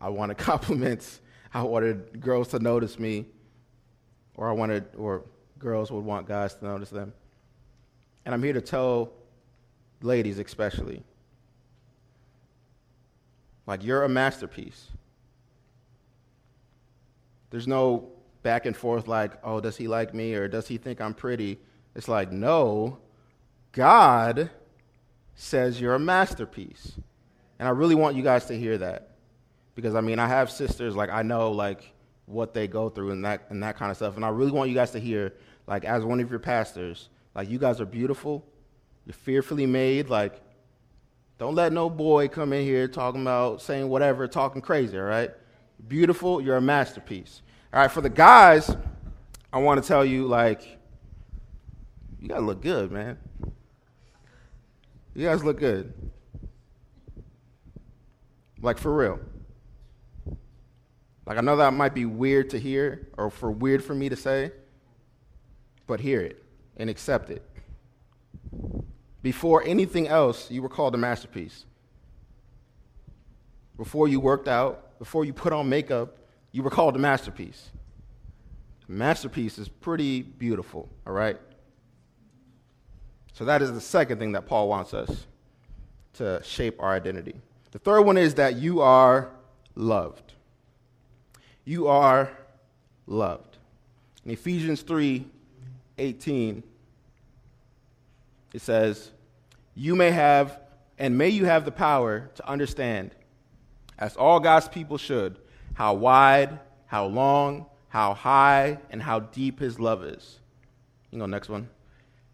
I 0.00 0.08
wanted 0.08 0.38
compliments. 0.38 1.20
I 1.52 1.62
wanted 1.62 2.20
girls 2.20 2.48
to 2.48 2.58
notice 2.58 2.98
me, 2.98 3.26
or 4.38 4.48
I 4.48 4.52
wanted, 4.52 4.84
or 4.96 5.24
girls 5.58 5.90
would 5.90 6.04
want 6.04 6.28
guys 6.28 6.54
to 6.54 6.64
notice 6.64 6.90
them. 6.90 7.12
And 8.24 8.32
I'm 8.32 8.42
here 8.42 8.52
to 8.52 8.60
tell 8.60 9.12
ladies, 10.00 10.38
especially, 10.38 11.02
like, 13.66 13.84
you're 13.84 14.04
a 14.04 14.08
masterpiece. 14.08 14.86
There's 17.50 17.66
no 17.66 18.10
back 18.44 18.64
and 18.64 18.76
forth 18.76 19.08
like, 19.08 19.32
oh, 19.42 19.60
does 19.60 19.76
he 19.76 19.88
like 19.88 20.14
me 20.14 20.34
or 20.34 20.46
does 20.46 20.68
he 20.68 20.78
think 20.78 21.00
I'm 21.00 21.14
pretty? 21.14 21.58
It's 21.96 22.06
like, 22.06 22.30
no, 22.30 22.98
God 23.72 24.50
says 25.34 25.80
you're 25.80 25.94
a 25.94 25.98
masterpiece. 25.98 26.92
And 27.58 27.66
I 27.66 27.72
really 27.72 27.96
want 27.96 28.14
you 28.14 28.22
guys 28.22 28.44
to 28.46 28.56
hear 28.56 28.78
that. 28.78 29.10
Because 29.74 29.96
I 29.96 30.00
mean, 30.00 30.20
I 30.20 30.28
have 30.28 30.48
sisters, 30.48 30.94
like, 30.94 31.10
I 31.10 31.22
know, 31.22 31.50
like, 31.50 31.92
what 32.28 32.52
they 32.54 32.68
go 32.68 32.90
through 32.90 33.10
and 33.10 33.24
that, 33.24 33.46
and 33.48 33.62
that 33.62 33.76
kind 33.76 33.90
of 33.90 33.96
stuff. 33.96 34.16
And 34.16 34.24
I 34.24 34.28
really 34.28 34.50
want 34.50 34.68
you 34.68 34.74
guys 34.74 34.90
to 34.92 35.00
hear, 35.00 35.32
like, 35.66 35.84
as 35.84 36.04
one 36.04 36.20
of 36.20 36.30
your 36.30 36.38
pastors, 36.38 37.08
like, 37.34 37.48
you 37.48 37.58
guys 37.58 37.80
are 37.80 37.86
beautiful. 37.86 38.44
You're 39.06 39.14
fearfully 39.14 39.66
made. 39.66 40.10
Like, 40.10 40.40
don't 41.38 41.54
let 41.54 41.72
no 41.72 41.88
boy 41.88 42.28
come 42.28 42.52
in 42.52 42.64
here 42.64 42.86
talking 42.88 43.22
about 43.22 43.62
saying 43.62 43.88
whatever, 43.88 44.28
talking 44.28 44.60
crazy, 44.60 44.98
all 44.98 45.04
right? 45.04 45.30
Beautiful, 45.86 46.40
you're 46.40 46.56
a 46.56 46.60
masterpiece. 46.60 47.42
All 47.72 47.80
right, 47.80 47.90
for 47.90 48.00
the 48.00 48.10
guys, 48.10 48.76
I 49.52 49.58
want 49.58 49.82
to 49.82 49.86
tell 49.86 50.04
you, 50.04 50.26
like, 50.26 50.78
you 52.20 52.28
gotta 52.28 52.40
look 52.40 52.60
good, 52.60 52.90
man. 52.90 53.16
You 55.14 55.26
guys 55.26 55.44
look 55.44 55.58
good. 55.58 55.92
Like, 58.60 58.78
for 58.78 58.94
real. 58.94 59.20
Like, 61.28 61.36
I 61.36 61.42
know 61.42 61.56
that 61.56 61.74
might 61.74 61.92
be 61.92 62.06
weird 62.06 62.48
to 62.50 62.58
hear 62.58 63.06
or 63.18 63.28
for 63.28 63.50
weird 63.50 63.84
for 63.84 63.94
me 63.94 64.08
to 64.08 64.16
say, 64.16 64.50
but 65.86 66.00
hear 66.00 66.22
it 66.22 66.42
and 66.78 66.88
accept 66.88 67.28
it. 67.28 67.42
Before 69.20 69.62
anything 69.62 70.08
else, 70.08 70.50
you 70.50 70.62
were 70.62 70.70
called 70.70 70.94
a 70.94 70.98
masterpiece. 70.98 71.66
Before 73.76 74.08
you 74.08 74.20
worked 74.20 74.48
out, 74.48 74.98
before 74.98 75.26
you 75.26 75.34
put 75.34 75.52
on 75.52 75.68
makeup, 75.68 76.16
you 76.50 76.62
were 76.62 76.70
called 76.70 76.96
a 76.96 76.98
masterpiece. 76.98 77.72
Masterpiece 78.88 79.58
is 79.58 79.68
pretty 79.68 80.22
beautiful, 80.22 80.88
all 81.06 81.12
right? 81.12 81.36
So 83.34 83.44
that 83.44 83.60
is 83.60 83.70
the 83.70 83.82
second 83.82 84.18
thing 84.18 84.32
that 84.32 84.46
Paul 84.46 84.66
wants 84.66 84.94
us 84.94 85.26
to 86.14 86.40
shape 86.42 86.82
our 86.82 86.94
identity. 86.94 87.34
The 87.72 87.80
third 87.80 88.00
one 88.00 88.16
is 88.16 88.36
that 88.36 88.56
you 88.56 88.80
are 88.80 89.30
loved. 89.74 90.32
You 91.68 91.88
are 91.88 92.30
loved. 93.06 93.58
In 94.24 94.30
Ephesians 94.30 94.80
3 94.80 95.26
18, 95.98 96.62
it 98.54 98.62
says, 98.62 99.10
You 99.74 99.94
may 99.94 100.10
have, 100.10 100.60
and 100.98 101.18
may 101.18 101.28
you 101.28 101.44
have 101.44 101.66
the 101.66 101.70
power 101.70 102.30
to 102.36 102.48
understand, 102.48 103.14
as 103.98 104.16
all 104.16 104.40
God's 104.40 104.66
people 104.66 104.96
should, 104.96 105.36
how 105.74 105.92
wide, 105.92 106.58
how 106.86 107.04
long, 107.04 107.66
how 107.88 108.14
high, 108.14 108.78
and 108.88 109.02
how 109.02 109.20
deep 109.20 109.60
his 109.60 109.78
love 109.78 110.02
is. 110.02 110.38
You 111.10 111.18
know, 111.18 111.26
next 111.26 111.50
one. 111.50 111.68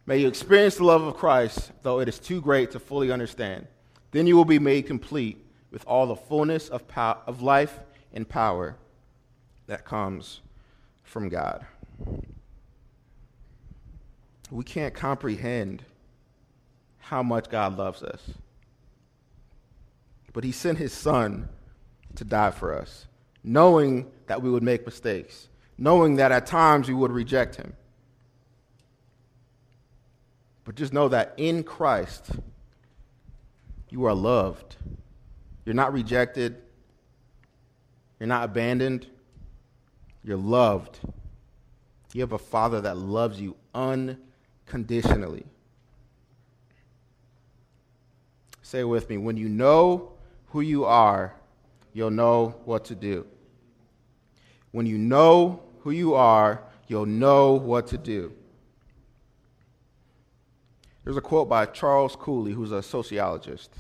May 0.07 0.19
you 0.19 0.29
experience 0.29 0.77
the 0.77 0.85
love 0.85 1.03
of 1.03 1.17
Christ, 1.17 1.73
though 1.83 1.99
it 1.99 2.09
is 2.09 2.21
too 2.21 2.41
great 2.41 2.71
to 2.71 2.79
fully 2.79 3.11
understand. 3.11 3.67
Then 4.13 4.29
you 4.29 4.37
will 4.37 4.45
be 4.45 4.61
made 4.61 4.87
complete 4.87 5.45
with 5.73 5.85
all 5.89 6.07
the 6.07 6.15
fullness 6.15 6.69
of, 6.69 6.87
pow- 6.87 7.21
of 7.27 7.43
life 7.43 7.81
and 8.13 8.29
power 8.29 8.77
that 9.67 9.85
comes 9.85 10.41
from 11.03 11.29
God. 11.29 11.65
We 14.51 14.65
can't 14.65 14.95
comprehend 14.95 15.85
how 16.99 17.23
much 17.23 17.49
God 17.49 17.77
loves 17.77 18.03
us. 18.03 18.23
But 20.33 20.45
He 20.45 20.53
sent 20.53 20.79
His 20.79 20.93
Son 20.93 21.49
to 22.17 22.25
die 22.25 22.51
for 22.51 22.77
us, 22.77 23.07
knowing 23.43 24.11
that 24.27 24.43
we 24.43 24.51
would 24.51 24.63
make 24.63 24.85
mistakes, 24.85 25.49
knowing 25.79 26.17
that 26.17 26.33
at 26.33 26.47
times 26.47 26.89
we 26.89 26.95
would 26.95 27.13
reject 27.13 27.57
Him. 27.57 27.75
But 30.65 30.77
just 30.77 30.93
know 30.93 31.09
that 31.09 31.35
in 31.37 31.63
Christ, 31.63 32.31
you 33.91 34.05
are 34.07 34.15
loved. 34.15 34.77
You're 35.65 35.75
not 35.75 35.93
rejected. 35.93 36.57
You're 38.19 38.27
not 38.27 38.45
abandoned. 38.45 39.07
You're 40.25 40.39
loved. 40.39 40.99
You 42.13 42.23
have 42.23 42.33
a 42.33 42.39
Father 42.39 42.81
that 42.81 42.97
loves 42.97 43.41
you 43.41 43.57
unconditionally. 43.75 45.45
Say 48.63 48.81
it 48.81 48.85
with 48.85 49.11
me. 49.11 49.19
When 49.19 49.37
you 49.37 49.49
know 49.49 50.13
who 50.47 50.63
you 50.63 50.85
are, 50.85 51.35
you'll 51.93 52.11
know 52.11 52.57
what 52.65 52.87
to 52.87 52.95
do. 52.95 53.27
When 54.73 54.87
you 54.87 54.97
know 54.97 55.63
who 55.81 55.91
you 55.91 56.15
are, 56.15 56.63
you'll 56.89 57.07
know 57.07 57.53
what 57.53 57.87
to 57.89 57.99
do. 57.99 58.33
There's 61.05 61.17
a 61.17 61.21
quote 61.21 61.49
by 61.49 61.67
Charles 61.67 62.17
Cooley, 62.17 62.53
who's 62.53 62.73
a 62.73 62.83
sociologist. 62.83 63.71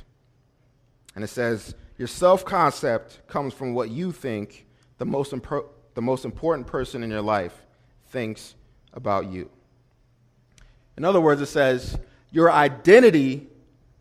And 1.15 1.25
it 1.25 1.29
says, 1.29 1.75
Your 1.97 2.09
self 2.09 2.45
concept 2.45 3.27
comes 3.27 3.55
from 3.55 3.73
what 3.73 3.91
you 3.91 4.13
think 4.13 4.67
the 4.99 5.07
most, 5.07 5.33
impro- 5.33 5.67
the 5.95 6.03
most 6.03 6.25
important 6.25 6.67
person 6.67 7.03
in 7.03 7.11
your 7.11 7.23
life 7.23 7.55
thinks 8.11 8.55
about 8.93 9.27
you. 9.27 9.51
In 10.97 11.05
other 11.05 11.21
words, 11.21 11.41
it 11.41 11.47
says, 11.47 11.99
Your 12.31 12.51
identity 12.51 13.47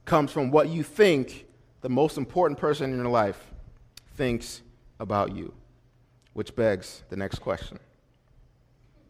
comes 0.06 0.32
from 0.32 0.52
what 0.52 0.70
you 0.70 0.84
think 0.84 1.46
the 1.82 1.90
most 1.90 2.18
important 2.18 2.60
person 2.60 2.92
in 2.92 2.98
your 2.98 3.10
life 3.10 3.52
thinks 4.16 4.62
about 5.00 5.36
you. 5.36 5.54
Which 6.34 6.56
begs 6.56 7.04
the 7.10 7.16
next 7.16 7.40
question 7.40 7.80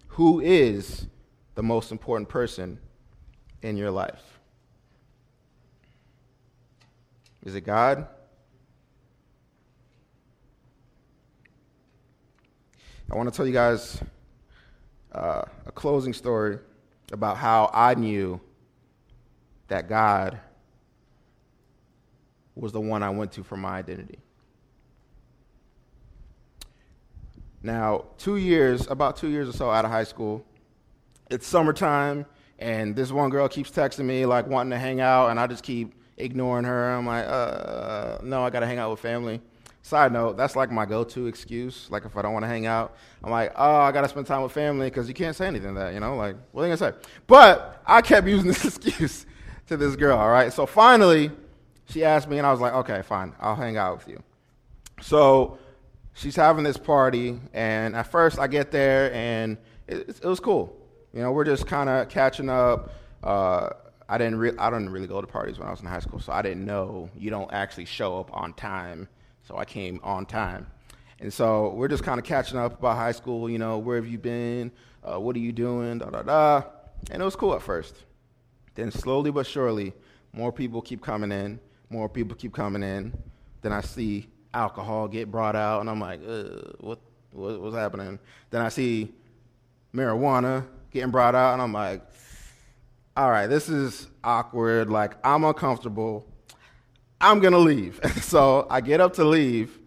Who 0.09 0.39
is 0.39 1.07
the 1.55 1.63
most 1.63 1.91
important 1.91 2.29
person 2.29 2.79
in 3.61 3.77
your 3.77 3.91
life? 3.91 4.39
Is 7.43 7.55
it 7.55 7.61
God? 7.61 8.07
I 13.13 13.15
want 13.15 13.31
to 13.31 13.37
tell 13.37 13.45
you 13.45 13.53
guys 13.53 14.01
uh, 15.11 15.43
a 15.67 15.71
closing 15.71 16.13
story 16.13 16.57
about 17.11 17.37
how 17.37 17.69
I 17.71 17.93
knew 17.93 18.41
that 19.67 19.87
God 19.87 20.39
was 22.55 22.71
the 22.71 22.81
one 22.81 23.03
I 23.03 23.11
went 23.11 23.31
to 23.33 23.43
for 23.43 23.55
my 23.55 23.77
identity. 23.77 24.17
Now, 27.61 28.05
two 28.17 28.37
years, 28.37 28.87
about 28.87 29.15
two 29.15 29.29
years 29.29 29.47
or 29.47 29.53
so 29.53 29.69
out 29.69 29.85
of 29.85 29.91
high 29.91 30.05
school, 30.05 30.43
it's 31.29 31.45
summertime, 31.45 32.25
and 32.57 32.95
this 32.95 33.11
one 33.11 33.29
girl 33.29 33.47
keeps 33.47 33.69
texting 33.69 34.05
me, 34.05 34.25
like 34.25 34.47
wanting 34.47 34.71
to 34.71 34.79
hang 34.79 35.01
out, 35.01 35.29
and 35.29 35.39
I 35.39 35.45
just 35.45 35.63
keep 35.63 35.93
ignoring 36.17 36.65
her. 36.65 36.89
I'm 36.89 37.05
like, 37.05 37.27
uh, 37.27 38.17
no, 38.23 38.43
I 38.43 38.49
got 38.49 38.61
to 38.61 38.65
hang 38.65 38.79
out 38.79 38.89
with 38.89 39.01
family. 39.01 39.39
Side 39.85 40.13
note, 40.13 40.37
that's 40.37 40.55
like 40.55 40.71
my 40.71 40.85
go 40.85 41.03
to 41.03 41.27
excuse. 41.27 41.91
Like, 41.91 42.05
if 42.05 42.15
I 42.15 42.21
don't 42.21 42.31
want 42.31 42.43
to 42.43 42.47
hang 42.47 42.65
out, 42.65 42.95
I'm 43.21 43.29
like, 43.29 43.51
oh, 43.57 43.75
I 43.81 43.91
got 43.91 44.03
to 44.03 44.07
spend 44.07 44.25
time 44.25 44.41
with 44.41 44.53
family 44.53 44.87
because 44.87 45.09
you 45.09 45.13
can't 45.13 45.35
say 45.35 45.45
anything 45.45 45.75
that, 45.75 45.93
you 45.93 45.99
know? 45.99 46.15
Like, 46.15 46.37
what 46.53 46.61
are 46.63 46.67
you 46.67 46.73
to 46.73 46.77
say? 46.77 46.93
But 47.27 47.81
I 47.85 48.01
kept 48.01 48.25
using 48.35 48.47
this 48.47 48.63
excuse 48.63 49.25
to 49.67 49.75
this 49.75 49.97
girl, 49.97 50.17
all 50.17 50.29
right? 50.29 50.53
So 50.53 50.65
finally, 50.65 51.31
she 51.89 52.05
asked 52.05 52.29
me, 52.29 52.37
and 52.37 52.47
I 52.47 52.51
was 52.51 52.61
like, 52.61 52.73
okay, 52.73 53.01
fine, 53.01 53.33
I'll 53.41 53.57
hang 53.57 53.75
out 53.75 53.97
with 53.97 54.07
you. 54.07 54.23
So 55.01 55.57
she's 56.13 56.37
having 56.37 56.63
this 56.63 56.77
party, 56.77 57.41
and 57.51 57.93
at 57.93 58.07
first 58.07 58.39
I 58.39 58.47
get 58.47 58.71
there, 58.71 59.13
and 59.13 59.57
it, 59.89 60.17
it 60.23 60.25
was 60.25 60.39
cool. 60.39 60.77
You 61.13 61.23
know, 61.23 61.33
we're 61.33 61.43
just 61.43 61.67
kind 61.67 61.89
of 61.89 62.07
catching 62.07 62.49
up. 62.49 62.93
Uh, 63.21 63.69
I 64.07 64.17
didn't 64.17 64.37
re- 64.37 64.57
I 64.57 64.69
didn't 64.69 64.91
really 64.91 65.07
go 65.07 65.19
to 65.19 65.27
parties 65.27 65.59
when 65.59 65.67
I 65.67 65.71
was 65.71 65.81
in 65.81 65.87
high 65.87 65.99
school, 65.99 66.19
so 66.19 66.31
I 66.31 66.41
didn't 66.41 66.65
know 66.65 67.09
you 67.17 67.29
don't 67.29 67.51
actually 67.51 67.85
show 67.85 68.17
up 68.17 68.29
on 68.33 68.53
time. 68.53 69.09
So 69.43 69.57
I 69.57 69.65
came 69.65 69.99
on 70.03 70.25
time, 70.25 70.67
and 71.19 71.31
so 71.31 71.69
we're 71.73 71.89
just 71.89 72.03
kind 72.03 72.19
of 72.19 72.25
catching 72.25 72.57
up 72.57 72.79
about 72.79 72.95
high 72.95 73.11
school. 73.11 73.49
You 73.49 73.59
know, 73.59 73.77
where 73.77 73.97
have 73.97 74.07
you 74.07 74.17
been? 74.17 74.71
Uh, 75.03 75.19
what 75.19 75.35
are 75.35 75.39
you 75.39 75.51
doing? 75.51 75.99
Da 75.99 76.09
da 76.09 76.21
da. 76.21 76.63
And 77.11 77.21
it 77.21 77.25
was 77.25 77.35
cool 77.35 77.53
at 77.53 77.61
first. 77.61 77.95
Then 78.75 78.89
slowly 78.91 79.31
but 79.31 79.45
surely, 79.45 79.93
more 80.31 80.51
people 80.51 80.81
keep 80.81 81.01
coming 81.01 81.31
in. 81.31 81.59
More 81.89 82.07
people 82.09 82.35
keep 82.35 82.53
coming 82.53 82.81
in. 82.81 83.13
Then 83.61 83.73
I 83.73 83.81
see 83.81 84.27
alcohol 84.53 85.07
get 85.07 85.29
brought 85.29 85.55
out, 85.55 85.81
and 85.81 85.89
I'm 85.89 85.99
like, 85.99 86.21
what, 86.79 86.99
what, 87.31 87.61
what's 87.61 87.75
happening? 87.75 88.19
Then 88.49 88.61
I 88.61 88.69
see 88.69 89.13
marijuana 89.93 90.65
getting 90.91 91.11
brought 91.11 91.35
out, 91.35 91.53
and 91.53 91.61
I'm 91.61 91.73
like, 91.73 92.01
all 93.15 93.29
right, 93.29 93.47
this 93.47 93.69
is 93.69 94.07
awkward. 94.23 94.89
Like, 94.89 95.15
I'm 95.23 95.43
uncomfortable. 95.43 96.25
I'm 97.23 97.39
going 97.39 97.53
to 97.53 97.59
leave. 97.59 98.01
so 98.21 98.67
I 98.69 98.81
get 98.81 98.99
up 98.99 99.13
to 99.13 99.23
leave, 99.23 99.79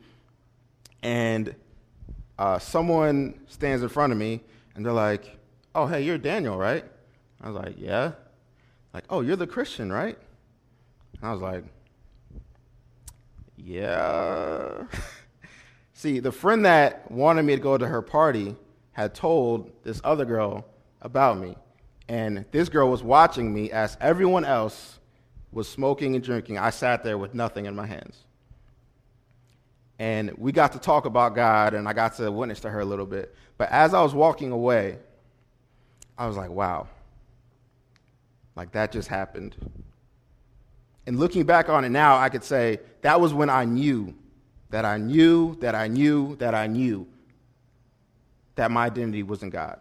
and 1.02 1.54
uh, 2.38 2.58
someone 2.58 3.38
stands 3.46 3.82
in 3.82 3.90
front 3.90 4.10
of 4.10 4.18
me, 4.18 4.40
and 4.74 4.84
they're 4.84 4.92
like, 4.94 5.36
oh, 5.74 5.86
hey, 5.86 6.00
you're 6.00 6.16
Daniel, 6.16 6.56
right? 6.56 6.82
I 7.42 7.50
was 7.50 7.56
like, 7.56 7.74
yeah. 7.76 8.12
Like, 8.94 9.04
oh, 9.10 9.20
you're 9.20 9.36
the 9.36 9.46
Christian, 9.46 9.92
right? 9.92 10.16
I 11.22 11.30
was 11.30 11.42
like, 11.42 11.64
yeah. 13.58 14.84
See, 15.92 16.20
the 16.20 16.32
friend 16.32 16.64
that 16.64 17.10
wanted 17.10 17.42
me 17.42 17.54
to 17.54 17.60
go 17.60 17.76
to 17.76 17.86
her 17.86 18.00
party 18.00 18.56
had 18.92 19.14
told 19.14 19.70
this 19.84 20.00
other 20.04 20.24
girl 20.24 20.64
about 21.02 21.38
me. 21.38 21.54
And 22.08 22.46
this 22.50 22.70
girl 22.70 22.88
was 22.88 23.02
watching 23.02 23.52
me 23.52 23.70
as 23.70 23.98
everyone 24.00 24.46
else 24.46 25.00
was 25.52 25.68
smoking 25.68 26.14
and 26.14 26.24
drinking. 26.24 26.58
I 26.58 26.70
sat 26.70 27.02
there 27.02 27.18
with 27.18 27.34
nothing 27.34 27.66
in 27.66 27.74
my 27.74 27.86
hands. 27.86 28.18
And 29.98 30.32
we 30.36 30.52
got 30.52 30.72
to 30.72 30.78
talk 30.78 31.06
about 31.06 31.34
God, 31.34 31.72
and 31.72 31.88
I 31.88 31.92
got 31.92 32.16
to 32.16 32.30
witness 32.30 32.60
to 32.60 32.70
her 32.70 32.80
a 32.80 32.84
little 32.84 33.06
bit. 33.06 33.34
But 33.56 33.70
as 33.70 33.94
I 33.94 34.02
was 34.02 34.14
walking 34.14 34.52
away, 34.52 34.98
I 36.18 36.26
was 36.26 36.36
like, 36.36 36.50
wow, 36.50 36.88
like 38.54 38.72
that 38.72 38.92
just 38.92 39.08
happened. 39.08 39.56
And 41.06 41.18
looking 41.18 41.44
back 41.44 41.68
on 41.68 41.84
it 41.84 41.90
now, 41.90 42.16
I 42.16 42.28
could 42.28 42.44
say 42.44 42.80
that 43.02 43.20
was 43.20 43.32
when 43.32 43.48
I 43.48 43.64
knew 43.64 44.14
that 44.70 44.84
I 44.84 44.98
knew 44.98 45.56
that 45.60 45.74
I 45.74 45.86
knew 45.86 46.36
that 46.36 46.54
I 46.54 46.66
knew 46.66 47.06
that 48.56 48.70
my 48.70 48.86
identity 48.86 49.22
was 49.22 49.42
in 49.42 49.50
God. 49.50 49.78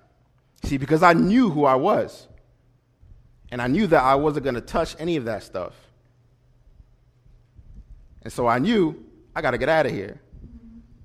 See, 0.64 0.78
because 0.78 1.04
I 1.04 1.14
knew 1.14 1.50
who 1.50 1.66
I 1.66 1.76
was. 1.76 2.28
And 3.56 3.62
I 3.62 3.68
knew 3.68 3.88
that 3.88 4.04
I 4.04 4.16
wasn't 4.16 4.44
going 4.44 4.56
to 4.56 4.60
touch 4.60 4.98
any 5.00 5.16
of 5.16 5.24
that 5.24 5.42
stuff. 5.42 5.72
And 8.22 8.34
so 8.34 8.48
I 8.48 8.60
knew 8.60 9.02
I 9.34 9.42
got 9.42 9.52
to 9.52 9.58
get 9.58 9.70
out 9.70 9.86
of 9.86 9.94
here. 9.94 10.20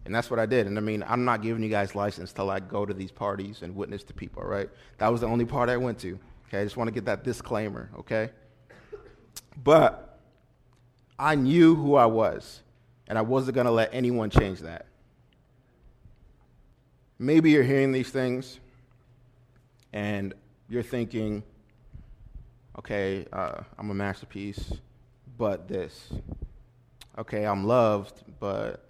And 0.04 0.12
that's 0.12 0.32
what 0.32 0.40
I 0.40 0.46
did. 0.46 0.66
And 0.66 0.76
I 0.76 0.80
mean, 0.80 1.04
I'm 1.06 1.24
not 1.24 1.42
giving 1.42 1.62
you 1.62 1.68
guys 1.68 1.94
license 1.94 2.32
to 2.32 2.42
like 2.42 2.68
go 2.68 2.84
to 2.84 2.92
these 2.92 3.12
parties 3.12 3.62
and 3.62 3.76
witness 3.76 4.02
to 4.02 4.14
people, 4.14 4.42
right? 4.42 4.68
That 4.98 5.12
was 5.12 5.20
the 5.20 5.28
only 5.28 5.44
part 5.44 5.68
I 5.68 5.76
went 5.76 6.00
to. 6.00 6.18
Okay, 6.48 6.60
I 6.60 6.64
just 6.64 6.76
want 6.76 6.88
to 6.88 6.92
get 6.92 7.04
that 7.04 7.22
disclaimer, 7.22 7.88
okay? 7.96 8.30
But 9.62 10.18
I 11.20 11.36
knew 11.36 11.76
who 11.76 11.94
I 11.94 12.06
was, 12.06 12.62
and 13.06 13.16
I 13.16 13.22
wasn't 13.22 13.54
going 13.54 13.66
to 13.66 13.70
let 13.70 13.90
anyone 13.94 14.28
change 14.28 14.58
that. 14.62 14.86
Maybe 17.16 17.52
you're 17.52 17.62
hearing 17.62 17.92
these 17.92 18.10
things 18.10 18.58
and 19.92 20.34
you're 20.68 20.82
thinking, 20.82 21.44
okay, 22.80 23.26
uh, 23.30 23.60
I'm 23.78 23.90
a 23.90 23.94
masterpiece, 23.94 24.72
but 25.36 25.68
this. 25.68 26.10
Okay, 27.18 27.44
I'm 27.44 27.66
loved, 27.66 28.22
but 28.40 28.86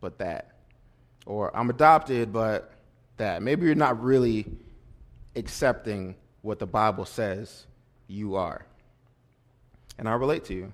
but 0.00 0.18
that. 0.18 0.50
Or 1.24 1.56
I'm 1.56 1.70
adopted, 1.70 2.32
but 2.32 2.72
that. 3.16 3.40
Maybe 3.40 3.66
you're 3.66 3.76
not 3.76 4.02
really 4.02 4.44
accepting 5.36 6.16
what 6.42 6.58
the 6.58 6.66
Bible 6.66 7.04
says 7.04 7.66
you 8.08 8.34
are. 8.34 8.66
And 9.98 10.08
I 10.08 10.14
relate 10.14 10.44
to 10.46 10.54
you. 10.54 10.72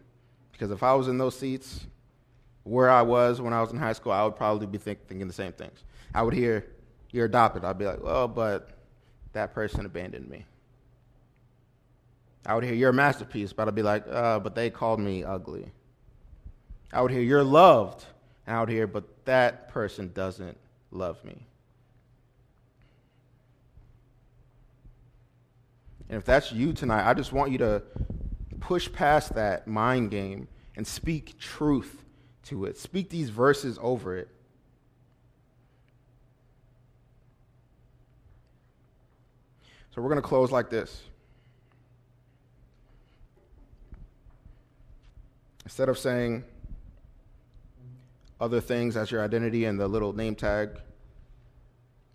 Because 0.53 0.71
if 0.71 0.83
I 0.83 0.95
was 0.95 1.09
in 1.09 1.19
those 1.19 1.39
seats 1.39 1.87
where 2.63 2.89
I 2.89 3.03
was 3.03 3.43
when 3.43 3.53
I 3.53 3.61
was 3.61 3.73
in 3.73 3.79
high 3.79 3.93
school, 3.93 4.13
I 4.13 4.25
would 4.25 4.37
probably 4.37 4.67
be 4.67 4.79
think, 4.79 5.07
thinking 5.07 5.27
the 5.27 5.35
same 5.35 5.53
things. 5.53 5.85
I 6.15 6.23
would 6.23 6.33
hear, 6.33 6.65
You're 7.11 7.27
adopted. 7.27 7.63
I'd 7.63 7.77
be 7.77 7.85
like, 7.85 8.03
Well, 8.03 8.27
but 8.27 8.71
that 9.35 9.53
person 9.53 9.85
abandoned 9.85 10.31
me. 10.31 10.47
I 12.47 12.55
would 12.55 12.65
hear, 12.65 12.91
a 12.91 12.93
masterpiece, 12.93 13.53
but 13.53 13.69
I'd 13.69 13.75
be 13.75 13.83
like, 13.83 14.05
uh, 14.09 14.39
But 14.39 14.55
they 14.55 14.71
called 14.71 15.01
me 15.01 15.25
ugly. 15.25 15.71
I 16.93 17.01
would 17.01 17.11
hear, 17.11 17.23
You're 17.23 17.45
loved. 17.45 18.05
And 18.47 18.57
I 18.57 18.61
would 18.61 18.69
hear, 18.69 18.87
But 18.87 19.25
that 19.25 19.69
person 19.69 20.11
doesn't 20.15 20.59
love 20.91 21.23
me. 21.25 21.47
And 26.09 26.19
if 26.19 26.25
that's 26.25 26.53
you 26.53 26.73
tonight, 26.73 27.09
I 27.09 27.15
just 27.15 27.33
want 27.33 27.51
you 27.51 27.59
to 27.59 27.83
push 28.61 28.93
past 28.93 29.35
that 29.35 29.67
mind 29.67 30.11
game 30.11 30.49
and 30.77 30.87
speak 30.87 31.39
truth 31.39 32.05
to 32.45 32.67
it. 32.67 32.77
Speak 32.79 33.09
these 33.09 33.31
verses 33.31 33.79
over 33.81 34.17
it. 34.17 34.29
So 39.95 40.03
we're 40.03 40.09
going 40.09 40.21
to 40.21 40.29
close 40.29 40.51
like 40.51 40.71
this. 40.71 41.03
Instead 45.65 45.89
of 45.89 45.99
saying 45.99 46.45
other 48.41 48.61
things 48.61 48.97
as 48.97 49.11
your 49.11 49.23
identity 49.23 49.65
and 49.65 49.81
the 49.81 49.89
little 49.89 50.13
name 50.13 50.35
tag, 50.35 50.79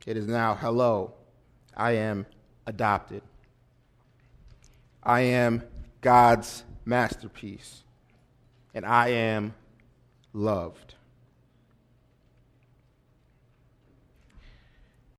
it 0.05 0.17
is 0.17 0.27
now, 0.27 0.55
hello, 0.55 1.13
I 1.75 1.91
am 1.91 2.25
adopted. 2.65 3.21
I 5.03 5.21
am 5.21 5.63
God's 6.01 6.63
masterpiece, 6.85 7.83
and 8.73 8.85
I 8.85 9.09
am 9.09 9.53
loved. 10.33 10.95